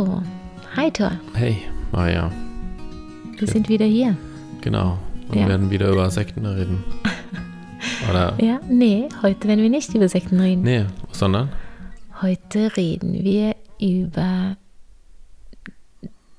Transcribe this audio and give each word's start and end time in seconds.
So, 0.00 0.22
hi 0.76 0.90
Thor. 0.90 1.12
Hey, 1.34 1.58
Maria. 1.92 2.32
Wir 3.36 3.46
sind 3.46 3.68
wieder 3.68 3.84
hier. 3.84 4.16
Genau. 4.62 4.98
Und 5.28 5.38
ja. 5.38 5.46
werden 5.46 5.68
wieder 5.70 5.90
über 5.90 6.08
Sekten 6.08 6.46
reden. 6.46 6.82
Oder? 8.08 8.32
Ja, 8.40 8.60
nee, 8.66 9.10
heute 9.20 9.46
werden 9.46 9.62
wir 9.62 9.68
nicht 9.68 9.94
über 9.94 10.08
Sekten 10.08 10.40
reden. 10.40 10.62
Nee, 10.62 10.86
sondern? 11.12 11.50
Heute 12.22 12.74
reden 12.78 13.12
wir 13.12 13.54
über 13.78 14.56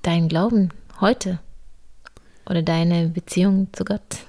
deinen 0.02 0.28
Glauben 0.28 0.70
heute. 1.00 1.38
Oder 2.50 2.64
deine 2.64 3.10
Beziehung 3.10 3.68
zu 3.74 3.86
Gott. 3.86 4.26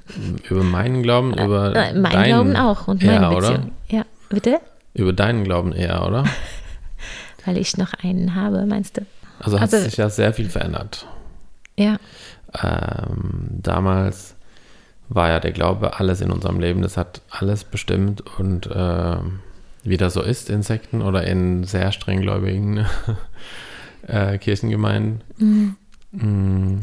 Über 0.50 0.62
meinen 0.62 1.02
Glauben, 1.02 1.32
äh, 1.32 1.44
über 1.46 1.74
äh, 1.74 1.94
Mein 1.94 2.12
deinen 2.12 2.26
Glauben 2.26 2.56
auch 2.56 2.86
und 2.86 3.02
meine 3.02 3.24
eher, 3.24 3.30
Beziehung. 3.30 3.54
Oder? 3.54 3.96
Ja, 3.96 4.04
bitte? 4.28 4.60
Über 4.92 5.14
deinen 5.14 5.44
Glauben 5.44 5.72
eher, 5.72 6.06
oder? 6.06 6.24
Weil 7.46 7.56
ich 7.56 7.78
noch 7.78 7.94
einen 7.94 8.34
habe, 8.34 8.66
meinst 8.66 8.98
du? 8.98 9.06
Also 9.42 9.60
hat 9.60 9.72
also, 9.72 9.84
sich 9.84 9.96
ja 9.96 10.08
sehr 10.08 10.32
viel 10.32 10.48
verändert. 10.48 11.06
Ja. 11.78 11.98
Ähm, 12.62 13.48
damals 13.50 14.34
war 15.08 15.28
ja 15.28 15.40
der 15.40 15.52
Glaube 15.52 15.98
alles 15.98 16.20
in 16.20 16.30
unserem 16.30 16.60
Leben. 16.60 16.82
Das 16.82 16.96
hat 16.96 17.22
alles 17.30 17.64
bestimmt 17.64 18.22
und 18.38 18.66
äh, 18.66 19.16
wie 19.84 19.96
das 19.96 20.14
so 20.14 20.22
ist 20.22 20.48
in 20.48 20.62
Sekten 20.62 21.02
oder 21.02 21.24
in 21.24 21.64
sehr 21.64 21.92
strenggläubigen 21.92 22.86
äh, 24.06 24.38
Kirchengemeinden, 24.38 25.22
mhm. 25.38 25.76
mh, 26.12 26.82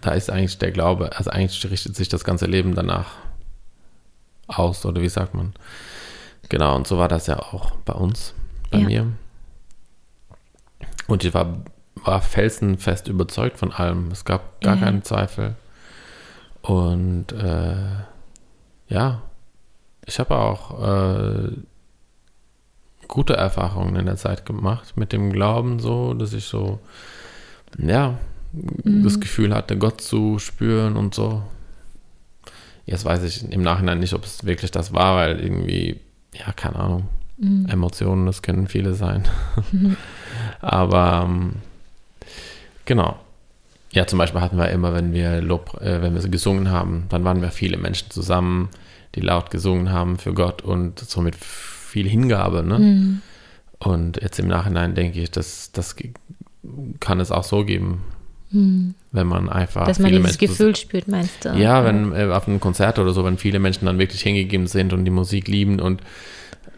da 0.00 0.12
ist 0.12 0.30
eigentlich 0.30 0.58
der 0.58 0.72
Glaube, 0.72 1.16
also 1.16 1.30
eigentlich 1.30 1.70
richtet 1.70 1.94
sich 1.94 2.08
das 2.08 2.24
ganze 2.24 2.46
Leben 2.46 2.74
danach 2.74 3.12
aus, 4.48 4.84
oder 4.84 5.02
wie 5.02 5.08
sagt 5.08 5.34
man? 5.34 5.52
Genau, 6.48 6.74
und 6.74 6.86
so 6.86 6.98
war 6.98 7.08
das 7.08 7.26
ja 7.26 7.38
auch 7.38 7.72
bei 7.84 7.92
uns, 7.92 8.34
bei 8.70 8.78
ja. 8.78 8.86
mir. 8.86 9.06
Und 11.10 11.24
ich 11.24 11.34
war, 11.34 11.56
war 11.96 12.22
felsenfest 12.22 13.08
überzeugt 13.08 13.58
von 13.58 13.72
allem. 13.72 14.10
Es 14.12 14.24
gab 14.24 14.60
gar 14.60 14.76
ja. 14.76 14.82
keinen 14.82 15.02
Zweifel. 15.02 15.56
Und 16.62 17.32
äh, 17.32 17.74
ja, 18.88 19.22
ich 20.06 20.18
habe 20.20 20.36
auch 20.36 20.82
äh, 20.82 21.52
gute 23.08 23.34
Erfahrungen 23.34 23.96
in 23.96 24.06
der 24.06 24.16
Zeit 24.16 24.46
gemacht 24.46 24.96
mit 24.96 25.12
dem 25.12 25.32
Glauben, 25.32 25.80
so, 25.80 26.14
dass 26.14 26.32
ich 26.32 26.44
so, 26.44 26.78
ja, 27.76 28.18
mhm. 28.52 29.02
das 29.02 29.18
Gefühl 29.18 29.54
hatte, 29.54 29.76
Gott 29.76 30.00
zu 30.00 30.38
spüren 30.38 30.96
und 30.96 31.14
so. 31.14 31.42
Jetzt 32.86 33.04
weiß 33.04 33.24
ich 33.24 33.50
im 33.50 33.62
Nachhinein 33.62 33.98
nicht, 33.98 34.14
ob 34.14 34.24
es 34.24 34.44
wirklich 34.44 34.70
das 34.70 34.92
war, 34.92 35.16
weil 35.16 35.40
irgendwie, 35.40 36.00
ja, 36.34 36.52
keine 36.52 36.76
Ahnung, 36.76 37.08
mhm. 37.36 37.66
Emotionen, 37.68 38.26
das 38.26 38.42
können 38.42 38.68
viele 38.68 38.94
sein. 38.94 39.26
Mhm. 39.72 39.96
Aber 40.60 41.26
ähm, 41.26 41.54
genau. 42.84 43.18
Ja, 43.92 44.06
zum 44.06 44.18
Beispiel 44.18 44.40
hatten 44.40 44.56
wir 44.56 44.68
immer, 44.70 44.94
wenn 44.94 45.12
wir 45.12 45.40
Lob, 45.40 45.80
äh, 45.80 46.00
wenn 46.00 46.14
wir 46.14 46.28
gesungen 46.28 46.70
haben, 46.70 47.06
dann 47.08 47.24
waren 47.24 47.42
wir 47.42 47.50
viele 47.50 47.76
Menschen 47.76 48.10
zusammen, 48.10 48.68
die 49.14 49.20
laut 49.20 49.50
gesungen 49.50 49.90
haben 49.90 50.18
für 50.18 50.32
Gott 50.32 50.62
und 50.62 51.00
somit 51.00 51.34
viel 51.34 52.08
Hingabe. 52.08 52.62
Ne? 52.62 52.78
Mhm. 52.78 53.22
Und 53.78 54.20
jetzt 54.22 54.38
im 54.38 54.46
Nachhinein 54.46 54.94
denke 54.94 55.20
ich, 55.20 55.30
dass 55.30 55.72
das 55.72 55.96
kann 57.00 57.18
es 57.20 57.32
auch 57.32 57.44
so 57.44 57.64
geben, 57.64 58.02
mhm. 58.50 58.94
wenn 59.10 59.26
man 59.26 59.48
einfach. 59.48 59.86
Dass 59.86 59.98
man 59.98 60.10
dieses 60.10 60.22
Menschen 60.22 60.38
Gefühl 60.38 60.76
spürt, 60.76 61.08
meinst 61.08 61.44
du? 61.44 61.48
Ja, 61.56 61.84
wenn 61.84 62.12
äh, 62.12 62.26
auf 62.26 62.46
einem 62.46 62.60
Konzert 62.60 62.98
oder 62.98 63.12
so, 63.12 63.24
wenn 63.24 63.38
viele 63.38 63.58
Menschen 63.58 63.86
dann 63.86 63.98
wirklich 63.98 64.22
hingegeben 64.22 64.66
sind 64.66 64.92
und 64.92 65.04
die 65.04 65.10
Musik 65.10 65.48
lieben 65.48 65.80
und, 65.80 66.02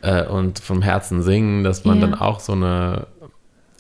äh, 0.03 0.25
und 0.25 0.61
vom 0.61 0.81
Herzen 0.81 1.23
singen, 1.23 1.65
dass 1.65 1.85
man 1.85 2.01
ja. 2.01 2.07
dann 2.07 2.15
auch 2.15 2.41
so 2.41 2.53
eine 2.53 3.09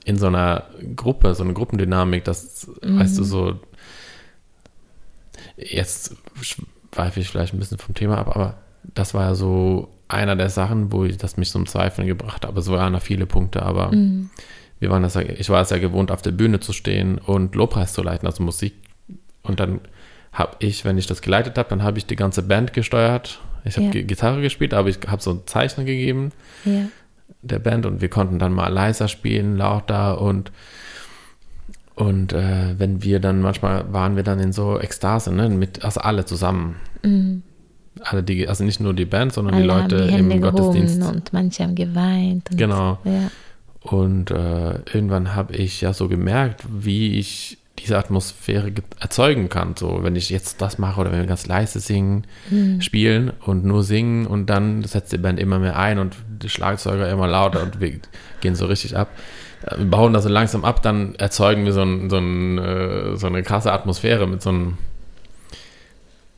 in 0.04 0.18
so 0.18 0.26
einer 0.26 0.64
Gruppe, 0.96 1.34
so 1.34 1.44
eine 1.44 1.52
Gruppendynamik, 1.52 2.24
das, 2.24 2.68
mhm. 2.82 2.98
weißt 2.98 3.18
du, 3.18 3.24
so, 3.24 3.60
jetzt 5.56 6.16
schweife 6.40 7.20
ich 7.20 7.28
vielleicht 7.28 7.54
ein 7.54 7.58
bisschen 7.58 7.78
vom 7.78 7.94
Thema 7.94 8.18
ab, 8.18 8.34
aber 8.34 8.58
das 8.94 9.14
war 9.14 9.28
ja 9.28 9.34
so 9.34 9.88
einer 10.08 10.36
der 10.36 10.50
Sachen, 10.50 10.92
wo 10.92 11.04
ich 11.04 11.16
das 11.16 11.36
mich 11.36 11.50
zum 11.50 11.66
Zweifeln 11.66 12.06
gebracht 12.06 12.44
habe. 12.44 12.58
Es 12.60 12.68
waren 12.68 12.92
noch 12.92 13.02
viele 13.02 13.26
Punkte, 13.26 13.62
aber 13.62 13.92
mhm. 13.92 14.30
wir 14.80 14.90
waren 14.90 15.02
das, 15.02 15.16
ich 15.16 15.48
war 15.48 15.62
es 15.62 15.70
ja 15.70 15.78
gewohnt, 15.78 16.10
auf 16.10 16.20
der 16.20 16.32
Bühne 16.32 16.60
zu 16.60 16.72
stehen 16.72 17.18
und 17.18 17.54
Lobpreis 17.54 17.92
zu 17.92 18.02
leiten, 18.02 18.26
also 18.26 18.42
Musik. 18.42 18.74
Und 19.42 19.60
dann 19.60 19.80
habe 20.32 20.56
ich, 20.58 20.84
wenn 20.84 20.98
ich 20.98 21.06
das 21.06 21.22
geleitet 21.22 21.56
habe, 21.58 21.68
dann 21.68 21.82
habe 21.82 21.98
ich 21.98 22.06
die 22.06 22.16
ganze 22.16 22.42
Band 22.42 22.72
gesteuert. 22.72 23.40
Ich 23.64 23.76
habe 23.76 23.96
ja. 23.96 24.02
Gitarre 24.02 24.42
gespielt, 24.42 24.74
aber 24.74 24.88
ich 24.88 24.98
habe 25.06 25.22
so 25.22 25.30
ein 25.30 25.46
Zeichen 25.46 25.86
gegeben. 25.86 26.32
Ja 26.64 26.86
der 27.42 27.58
Band 27.58 27.86
und 27.86 28.00
wir 28.00 28.08
konnten 28.08 28.38
dann 28.38 28.52
mal 28.52 28.68
leiser 28.68 29.08
spielen, 29.08 29.56
lauter 29.56 30.20
und 30.20 30.52
und 31.94 32.32
äh, 32.32 32.78
wenn 32.78 33.02
wir 33.02 33.20
dann 33.20 33.40
manchmal 33.40 33.92
waren 33.92 34.16
wir 34.16 34.22
dann 34.22 34.40
in 34.40 34.52
so 34.52 34.80
Ekstase, 34.80 35.32
ne, 35.32 35.48
mit 35.48 35.84
also 35.84 36.00
alle 36.00 36.24
zusammen. 36.24 36.76
Mhm. 37.02 37.42
Alle 38.00 38.22
die, 38.22 38.48
also 38.48 38.64
nicht 38.64 38.80
nur 38.80 38.94
die 38.94 39.04
Band, 39.04 39.34
sondern 39.34 39.54
alle 39.54 39.62
die 39.62 39.68
Leute 39.68 40.06
die 40.08 40.14
im 40.14 40.40
Gottesdienst. 40.40 41.02
Und 41.02 41.32
manche 41.32 41.62
haben 41.62 41.74
geweint. 41.74 42.50
Und, 42.50 42.56
genau. 42.56 42.98
Ja. 43.04 43.30
Und 43.82 44.30
äh, 44.30 44.78
irgendwann 44.92 45.34
habe 45.34 45.54
ich 45.54 45.80
ja 45.80 45.92
so 45.92 46.08
gemerkt, 46.08 46.62
wie 46.68 47.18
ich 47.18 47.58
diese 47.78 47.98
Atmosphäre 47.98 48.70
erzeugen 49.00 49.48
kann. 49.48 49.74
So, 49.76 50.00
wenn 50.02 50.14
ich 50.14 50.30
jetzt 50.30 50.60
das 50.60 50.78
mache 50.78 51.00
oder 51.00 51.12
wenn 51.12 51.20
wir 51.20 51.26
ganz 51.26 51.46
leise 51.46 51.80
singen, 51.80 52.26
mhm. 52.50 52.80
spielen 52.80 53.32
und 53.44 53.64
nur 53.64 53.82
singen 53.82 54.26
und 54.26 54.46
dann 54.46 54.84
setzt 54.84 55.12
die 55.12 55.18
Band 55.18 55.40
immer 55.40 55.58
mehr 55.58 55.78
ein 55.78 55.98
und 55.98 56.16
die 56.28 56.48
Schlagzeuger 56.48 57.08
immer 57.10 57.26
lauter 57.26 57.62
und 57.62 57.80
wir 57.80 57.98
gehen 58.40 58.54
so 58.54 58.66
richtig 58.66 58.96
ab. 58.96 59.08
Äh, 59.66 59.78
wir 59.78 59.86
bauen 59.86 60.12
das 60.12 60.24
so 60.24 60.28
langsam 60.28 60.64
ab, 60.64 60.82
dann 60.82 61.14
erzeugen 61.16 61.64
wir 61.64 61.72
so, 61.72 61.82
ein, 61.82 62.10
so, 62.10 62.18
ein, 62.18 62.58
äh, 62.58 63.16
so 63.16 63.26
eine 63.26 63.42
krasse 63.42 63.72
Atmosphäre 63.72 64.26
mit 64.26 64.42
so 64.42 64.50
einem, 64.50 64.78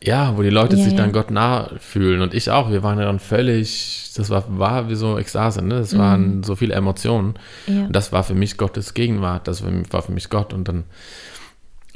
ja, 0.04 0.36
wo 0.36 0.42
die 0.42 0.50
Leute 0.50 0.76
ja, 0.76 0.84
sich 0.84 0.94
dann 0.94 1.12
Gott 1.12 1.30
nah 1.30 1.70
fühlen 1.78 2.20
und 2.20 2.34
ich 2.34 2.50
auch. 2.50 2.70
Wir 2.70 2.82
waren 2.82 2.98
ja 2.98 3.06
dann 3.06 3.18
völlig, 3.18 4.10
das 4.14 4.28
war, 4.28 4.44
war 4.48 4.90
wie 4.90 4.96
so 4.96 5.18
Ekstase, 5.18 5.64
ne? 5.64 5.76
Das 5.76 5.92
mhm. 5.92 5.98
waren 5.98 6.42
so 6.42 6.56
viele 6.56 6.74
Emotionen. 6.74 7.34
Ja. 7.66 7.86
Und 7.86 7.92
das 7.96 8.12
war 8.12 8.22
für 8.22 8.34
mich 8.34 8.58
Gottes 8.58 8.92
Gegenwart, 8.92 9.48
das 9.48 9.64
war 9.64 10.02
für 10.02 10.12
mich 10.12 10.28
Gott. 10.28 10.52
Und 10.52 10.68
dann 10.68 10.84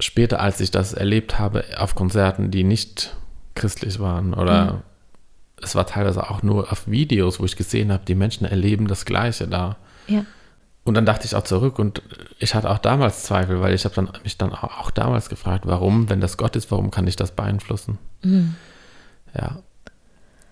später, 0.01 0.41
als 0.41 0.61
ich 0.61 0.71
das 0.71 0.95
erlebt 0.95 1.39
habe 1.39 1.65
auf 1.77 1.95
Konzerten, 1.95 2.51
die 2.51 2.65
nicht 2.65 3.15
christlich 3.55 4.01
waren 4.01 4.33
oder 4.33 4.73
mhm. 4.73 4.79
es 5.63 5.75
war 5.75 5.87
teilweise 5.87 6.31
auch 6.31 6.43
nur 6.43 6.73
auf 6.73 6.89
Videos, 6.89 7.41
wo 7.41 7.45
ich 7.45 7.57
gesehen 7.57 7.93
habe, 7.93 8.05
die 8.07 8.15
Menschen 8.15 8.47
erleben 8.47 8.89
das 8.89 9.05
Gleiche 9.05 9.49
da. 9.49 9.77
Ja. 10.07 10.25
Und 10.89 10.95
dann 10.95 11.05
dachte 11.05 11.27
ich 11.27 11.35
auch 11.35 11.45
zurück 11.45 11.79
und 11.79 12.01
ich 12.39 12.55
hatte 12.55 12.71
auch 12.71 12.79
damals 12.79 13.25
Zweifel, 13.25 13.61
weil 13.61 13.75
ich 13.75 13.85
habe 13.85 13.95
dann, 13.95 14.09
mich 14.25 14.39
dann 14.39 14.55
auch 14.55 14.91
damals 14.91 15.29
gefragt, 15.29 15.67
warum, 15.67 16.09
wenn 16.09 16.23
das 16.23 16.39
Gott 16.39 16.57
ist, 16.57 16.71
warum 16.71 16.91
kann 16.91 17.07
ich 17.07 17.15
das 17.15 17.33
beeinflussen? 17.33 17.99
Mhm. 18.23 18.55
Ja. 19.35 19.59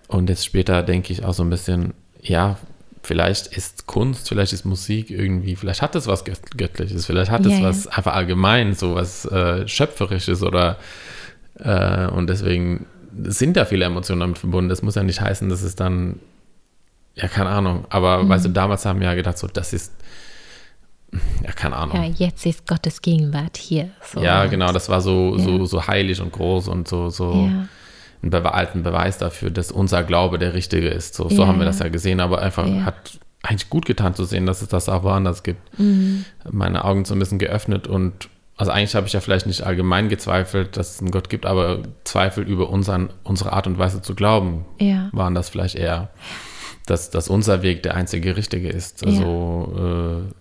Und 0.07 0.29
jetzt 0.29 0.45
später 0.45 0.83
denke 0.83 1.11
ich 1.11 1.25
auch 1.25 1.33
so 1.33 1.43
ein 1.43 1.49
bisschen, 1.49 1.95
ja, 2.21 2.57
vielleicht 3.01 3.47
ist 3.47 3.87
Kunst, 3.87 4.29
vielleicht 4.29 4.53
ist 4.53 4.63
Musik 4.63 5.09
irgendwie, 5.09 5.55
vielleicht 5.55 5.81
hat 5.81 5.95
es 5.95 6.05
was 6.05 6.23
Göttliches, 6.23 7.07
vielleicht 7.07 7.31
hat 7.31 7.43
es 7.47 7.53
ja, 7.53 7.63
was 7.63 7.85
ja. 7.85 7.91
einfach 7.93 8.13
allgemein, 8.13 8.75
so 8.75 8.93
was 8.93 9.25
äh, 9.25 9.67
Schöpferisches 9.67 10.43
oder 10.43 10.77
äh, 11.55 12.05
und 12.09 12.27
deswegen 12.27 12.85
sind 13.23 13.57
da 13.57 13.65
viele 13.65 13.85
Emotionen 13.85 14.19
damit 14.19 14.37
verbunden. 14.37 14.69
Das 14.69 14.83
muss 14.83 14.93
ja 14.93 15.01
nicht 15.01 15.19
heißen, 15.19 15.49
dass 15.49 15.63
es 15.63 15.75
dann, 15.75 16.19
ja, 17.17 17.27
keine 17.27 17.49
Ahnung, 17.49 17.85
aber 17.89 18.23
mhm. 18.23 18.29
weißt 18.29 18.45
du, 18.45 18.49
damals 18.49 18.85
haben 18.85 18.99
wir 18.99 19.07
ja 19.07 19.15
gedacht, 19.15 19.37
so, 19.37 19.47
das 19.47 19.73
ist, 19.73 19.93
ja, 21.43 21.51
keine 21.51 21.75
Ahnung. 21.75 21.95
Ja, 21.95 22.03
jetzt 22.03 22.45
ist 22.45 22.67
Gottes 22.67 23.01
Gegenwart 23.01 23.57
hier. 23.57 23.89
So 24.01 24.21
ja, 24.21 24.45
genau, 24.45 24.71
das 24.71 24.89
war 24.89 25.01
so, 25.01 25.35
ja. 25.37 25.43
so, 25.43 25.65
so 25.65 25.87
heilig 25.87 26.21
und 26.21 26.31
groß 26.31 26.67
und 26.67 26.87
so, 26.87 27.09
so. 27.09 27.33
Ja 27.33 27.67
einen 28.21 28.31
Be 28.31 28.53
alten 28.53 28.83
Beweis 28.83 29.17
dafür, 29.17 29.51
dass 29.51 29.71
unser 29.71 30.03
Glaube 30.03 30.39
der 30.39 30.53
richtige 30.53 30.87
ist. 30.87 31.13
So, 31.13 31.29
so 31.29 31.43
ja, 31.43 31.47
haben 31.47 31.59
wir 31.59 31.65
das 31.65 31.79
ja 31.79 31.89
gesehen, 31.89 32.19
aber 32.19 32.41
einfach 32.41 32.67
hat 32.83 33.19
eigentlich 33.43 33.69
gut 33.69 33.85
getan 33.85 34.15
zu 34.15 34.25
sehen, 34.25 34.45
dass 34.45 34.61
es 34.61 34.67
das 34.67 34.89
auch 34.89 35.03
woanders 35.03 35.43
gibt. 35.43 35.79
Mhm. 35.79 36.25
Meine 36.49 36.83
Augen 36.83 37.05
so 37.05 37.13
ein 37.13 37.19
bisschen 37.19 37.39
geöffnet 37.39 37.87
und 37.87 38.29
also 38.57 38.71
eigentlich 38.71 38.95
habe 38.95 39.05
ich 39.05 39.13
ja 39.13 39.19
vielleicht 39.19 39.45
nicht 39.45 39.61
allgemein 39.61 40.09
gezweifelt, 40.09 40.77
dass 40.77 40.95
es 40.95 40.99
einen 40.99 41.11
Gott 41.11 41.29
gibt, 41.29 41.45
aber 41.45 41.83
Zweifel 42.05 42.43
über 42.43 42.69
unseren, 42.69 43.09
unsere 43.23 43.53
Art 43.53 43.67
und 43.67 43.77
Weise 43.77 44.01
zu 44.01 44.15
glauben, 44.15 44.65
ja. 44.79 45.09
waren 45.11 45.35
das 45.35 45.49
vielleicht 45.49 45.75
eher, 45.75 46.09
dass, 46.87 47.09
dass 47.09 47.27
unser 47.29 47.61
Weg 47.61 47.83
der 47.83 47.95
einzige 47.95 48.35
richtige 48.35 48.69
ist. 48.69 49.05
Also 49.05 49.73
äh, 49.75 50.33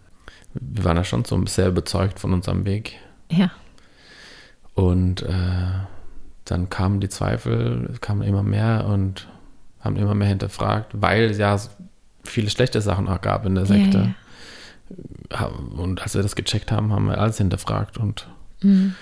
wir 0.54 0.84
waren 0.84 0.96
ja 0.96 1.04
schon 1.04 1.24
so 1.24 1.44
sehr 1.46 1.68
überzeugt 1.68 2.18
von 2.18 2.32
unserem 2.32 2.64
Weg. 2.64 2.94
Ja. 3.30 3.50
Und 4.74 5.22
äh, 5.22 5.34
dann 6.44 6.70
kamen 6.70 7.00
die 7.00 7.08
Zweifel, 7.08 7.94
kamen 8.00 8.22
immer 8.22 8.42
mehr 8.42 8.86
und 8.86 9.28
haben 9.80 9.96
immer 9.96 10.14
mehr 10.14 10.28
hinterfragt, 10.28 10.92
weil 10.94 11.24
es 11.24 11.38
ja 11.38 11.58
viele 12.24 12.50
schlechte 12.50 12.80
Sachen 12.80 13.08
auch 13.08 13.20
gab 13.20 13.46
in 13.46 13.54
der 13.54 13.66
Sekte. 13.66 14.14
Ja, 15.32 15.40
ja. 15.40 15.46
Und 15.46 16.02
als 16.02 16.14
wir 16.14 16.22
das 16.22 16.36
gecheckt 16.36 16.70
haben, 16.70 16.92
haben 16.92 17.08
wir 17.08 17.18
alles 17.18 17.38
hinterfragt 17.38 17.98
und 17.98 18.28
mhm. 18.62 18.94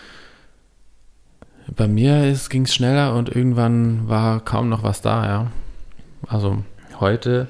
bei 1.77 1.87
mir 1.87 2.35
ging 2.49 2.63
es 2.63 2.75
schneller 2.75 3.15
und 3.15 3.29
irgendwann 3.29 4.09
war 4.09 4.41
kaum 4.41 4.71
noch 4.71 4.83
was 4.83 5.03
da, 5.03 5.27
ja. 5.27 5.53
Also 6.27 6.65
heute 7.01 7.49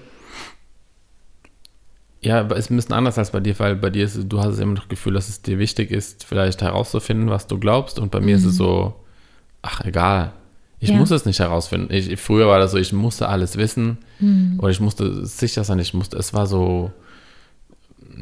ja, 2.20 2.40
es 2.52 2.58
ist 2.60 2.70
ein 2.70 2.76
bisschen 2.76 2.94
anders 2.94 3.18
als 3.18 3.32
bei 3.32 3.40
dir, 3.40 3.58
weil 3.58 3.76
bei 3.76 3.90
dir 3.90 4.04
ist, 4.06 4.18
du 4.26 4.40
hast 4.40 4.58
immer 4.58 4.76
das 4.76 4.88
Gefühl, 4.88 5.12
dass 5.12 5.28
es 5.28 5.42
dir 5.42 5.58
wichtig 5.58 5.90
ist, 5.90 6.24
vielleicht 6.24 6.62
herauszufinden, 6.62 7.28
was 7.28 7.46
du 7.46 7.58
glaubst. 7.58 7.98
Und 7.98 8.10
bei 8.10 8.20
mir 8.20 8.36
ist 8.36 8.46
es 8.46 8.56
so, 8.56 8.94
ach, 9.60 9.82
egal. 9.84 10.32
Ich 10.80 10.88
Ja. 10.88 10.96
muss 10.96 11.10
es 11.10 11.26
nicht 11.26 11.38
herausfinden. 11.40 11.92
Ich, 11.92 12.18
früher 12.18 12.46
war 12.48 12.58
das 12.58 12.70
so, 12.72 12.78
ich 12.78 12.94
musste 12.94 13.28
alles 13.28 13.58
wissen 13.58 13.98
Mhm. 14.20 14.58
oder 14.58 14.70
ich 14.70 14.80
musste 14.80 15.26
sicher 15.26 15.64
sein. 15.64 15.78
Ich 15.80 15.92
musste, 15.92 16.16
es 16.16 16.32
war 16.32 16.46
so, 16.46 16.92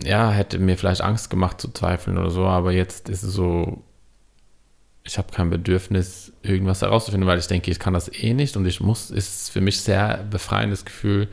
ja, 0.04 0.30
hätte 0.32 0.58
mir 0.58 0.76
vielleicht 0.76 1.00
Angst 1.02 1.30
gemacht 1.30 1.60
zu 1.60 1.70
zweifeln 1.70 2.18
oder 2.18 2.30
so, 2.30 2.44
aber 2.44 2.72
jetzt 2.72 3.08
ist 3.08 3.22
es 3.22 3.34
so, 3.34 3.84
ich 5.04 5.18
habe 5.18 5.28
kein 5.32 5.50
Bedürfnis, 5.50 6.32
irgendwas 6.42 6.82
herauszufinden, 6.82 7.26
weil 7.28 7.38
ich 7.38 7.46
denke, 7.48 7.70
ich 7.70 7.78
kann 7.78 7.92
das 7.94 8.10
eh 8.12 8.34
nicht 8.34 8.56
und 8.56 8.66
ich 8.66 8.80
muss, 8.80 9.10
ist 9.10 9.50
für 9.50 9.60
mich 9.60 9.80
sehr 9.80 10.24
befreiendes 10.30 10.84
Gefühl, 10.84 11.28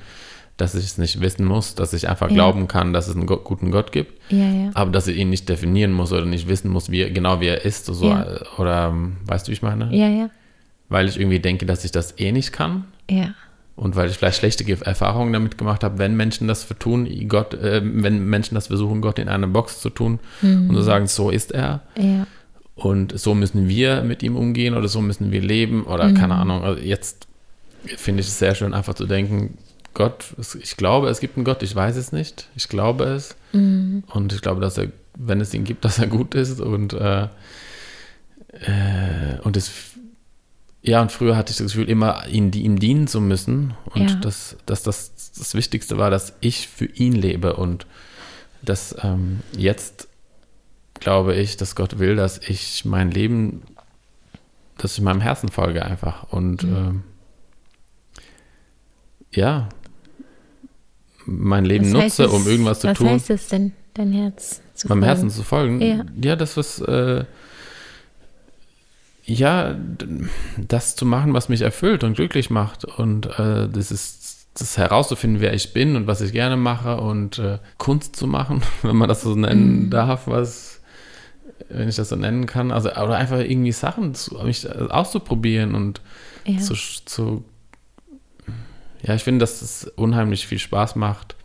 dass 0.58 0.76
ich 0.76 0.86
es 0.86 0.98
nicht 0.98 1.22
wissen 1.22 1.46
muss, 1.46 1.76
dass 1.76 1.94
ich 1.94 2.10
einfach 2.10 2.28
Ja. 2.30 2.34
glauben 2.36 2.68
kann, 2.68 2.92
dass 2.94 3.08
es 3.08 3.16
einen 3.16 3.28
guten 3.28 3.72
Gott 3.72 3.92
gibt, 3.92 4.20
Ja, 4.32 4.40
ja. 4.50 4.72
aber 4.74 4.92
dass 4.92 5.08
ich 5.08 5.18
ihn 5.18 5.30
nicht 5.30 5.48
definieren 5.48 5.94
muss 5.94 6.12
oder 6.12 6.26
nicht 6.26 6.48
wissen 6.50 6.70
muss, 6.72 6.90
wie 6.92 7.10
genau 7.14 7.40
wie 7.42 7.48
er 7.48 7.64
ist 7.64 7.88
oder, 7.90 7.98
so, 8.58 8.62
oder 8.62 8.94
weißt 9.26 9.48
du, 9.48 9.52
wie 9.52 9.54
ich 9.54 9.62
meine? 9.62 9.96
Ja, 9.96 10.08
ja. 10.10 10.30
Weil 10.90 11.08
ich 11.08 11.20
irgendwie 11.20 11.40
denke, 11.40 11.66
dass 11.68 11.86
ich 11.86 11.92
das 11.92 12.18
eh 12.20 12.32
nicht 12.32 12.52
kann 12.52 12.86
Ja. 13.10 13.36
und 13.76 13.96
weil 13.96 14.10
ich 14.10 14.18
vielleicht 14.18 14.40
schlechte 14.40 14.66
Ge- 14.66 14.80
Erfahrungen 14.82 15.32
damit 15.32 15.58
gemacht 15.60 15.84
habe, 15.84 15.98
wenn 16.00 16.18
Menschen 16.18 16.48
das 16.48 16.64
vertun, 16.64 17.08
Gott, 17.30 17.54
äh, 17.54 17.82
wenn 17.84 18.26
Menschen 18.26 18.56
das 18.56 18.68
versuchen, 18.68 19.00
Gott 19.02 19.20
in 19.20 19.30
eine 19.30 19.48
Box 19.48 19.80
zu 19.80 19.90
tun 19.92 20.20
und 20.42 20.74
zu 20.74 20.82
sagen, 20.82 21.06
so 21.08 21.30
ist 21.30 21.52
er 21.54 21.82
Ja. 21.98 22.26
Und 22.80 23.18
so 23.20 23.34
müssen 23.36 23.68
wir 23.68 24.02
mit 24.04 24.24
ihm 24.24 24.36
umgehen 24.36 24.76
oder 24.76 24.88
so 24.88 25.02
müssen 25.02 25.32
wir 25.32 25.42
leben 25.42 25.84
oder 25.86 26.12
keine 26.14 26.36
Ahnung. 26.36 26.64
Also 26.64 26.82
jetzt 26.82 27.28
finde 27.98 28.22
ich 28.22 28.28
es 28.28 28.40
sehr 28.40 28.56
schön, 28.56 28.74
einfach 28.74 28.94
zu 28.94 29.06
denken, 29.06 29.58
Gott, 29.94 30.34
ich 30.62 30.78
glaube, 30.78 31.10
es 31.10 31.20
gibt 31.20 31.36
einen 31.38 31.46
Gott, 31.46 31.64
ich 31.64 31.76
weiß 31.76 31.96
es 31.98 32.12
nicht, 32.12 32.48
ich 32.56 32.70
glaube 32.70 33.06
es 33.06 33.36
Mhm. 33.54 34.04
und 34.14 34.32
ich 34.34 34.42
glaube, 34.42 34.62
dass 34.62 34.78
er, 34.78 34.92
wenn 35.18 35.42
es 35.42 35.54
ihn 35.54 35.64
gibt, 35.64 35.84
dass 35.86 35.98
er 36.00 36.08
gut 36.08 36.36
ist 36.36 36.60
und 36.62 36.94
äh, 36.94 37.24
äh, 38.62 39.40
und 39.44 39.58
es 39.58 39.72
ja, 40.82 41.02
und 41.02 41.12
früher 41.12 41.36
hatte 41.36 41.52
ich 41.52 41.58
das 41.58 41.68
Gefühl, 41.74 41.90
immer 41.90 42.26
ihm, 42.28 42.52
ihm 42.54 42.80
dienen 42.80 43.08
zu 43.08 43.20
müssen. 43.20 43.74
Und 43.94 44.10
Ja. 44.12 44.16
dass, 44.18 44.56
dass 44.66 44.82
das 44.84 45.12
das 45.38 45.54
Wichtigste 45.54 45.98
war, 45.98 46.10
dass 46.10 46.34
ich 46.40 46.70
für 46.70 46.86
ihn 46.86 47.12
lebe. 47.14 47.56
Und 47.58 47.86
dass 48.62 48.96
ähm, 49.04 49.42
jetzt 49.58 50.08
glaube 51.00 51.36
ich, 51.36 51.58
dass 51.58 51.76
Gott 51.76 52.00
will, 52.00 52.16
dass 52.16 52.38
ich 52.40 52.86
mein 52.86 53.12
Leben, 53.12 53.62
dass 54.78 54.94
ich 54.98 55.02
meinem 55.04 55.22
Herzen 55.22 55.50
folge 55.50 55.84
einfach. 55.86 56.32
Und 56.32 56.64
ähm, 56.64 57.04
ja, 59.32 59.70
mein 61.26 61.66
Leben 61.66 61.86
Was 61.86 62.04
nutze, 62.04 62.24
es- 62.26 62.32
um 62.32 62.48
irgendwas 62.48 62.80
zu 62.80 62.88
was 62.88 62.98
tun 62.98 63.08
heißt 63.10 63.30
es 63.30 63.48
denn, 63.50 63.74
dein 63.94 64.12
Herz 64.12 64.62
zu 64.74 64.88
meinem 64.88 65.00
folgen? 65.00 65.06
Herzen 65.06 65.30
zu 65.30 65.44
folgen. 65.44 65.82
Ja. 65.82 66.06
Ja, 66.22 66.36
das 66.36 66.58
was 66.58 66.80
äh, 66.82 67.26
ja, 69.26 69.76
das 70.58 70.96
zu 70.96 71.06
machen, 71.06 71.34
was 71.34 71.50
mich 71.50 71.62
erfüllt 71.62 72.04
und 72.04 72.16
glücklich 72.16 72.50
macht 72.50 72.86
und 72.86 73.28
äh, 73.40 73.70
das 73.70 73.92
ist 73.92 74.48
das 74.56 74.78
herauszufinden, 74.78 75.40
wer 75.40 75.54
ich 75.54 75.72
bin 75.74 75.96
und 75.96 76.08
was 76.08 76.22
ich 76.22 76.32
gerne 76.32 76.58
mache 76.58 76.98
und 76.98 77.38
äh, 77.38 77.60
Kunst 77.78 78.16
zu 78.16 78.26
machen, 78.26 78.62
wenn 78.82 78.96
man 78.96 79.08
das 79.08 79.22
so 79.22 79.36
nennen 79.36 79.86
Mhm. 79.86 79.90
darf, 79.92 80.26
was 80.28 80.69
wenn 81.70 81.90
ich 81.90 81.96
das 81.98 82.10
so 82.10 82.16
nennen 82.16 82.46
kann, 82.46 82.72
also 82.72 82.90
oder 82.90 83.18
einfach 83.18 83.40
irgendwie 83.40 83.72
Sachen 83.72 84.14
zu, 84.16 84.36
mich 84.44 84.70
auszuprobieren 84.92 85.76
und 85.76 86.02
Ja. 86.46 86.58
zu, 86.60 86.74
zu 86.76 87.44
ja, 89.04 89.16
ich 89.16 89.24
finde, 89.24 89.40
dass 89.40 89.62
es 89.62 89.86
unheimlich 89.96 90.46
viel 90.48 90.60
Spaß 90.60 90.96
macht, 90.96 91.36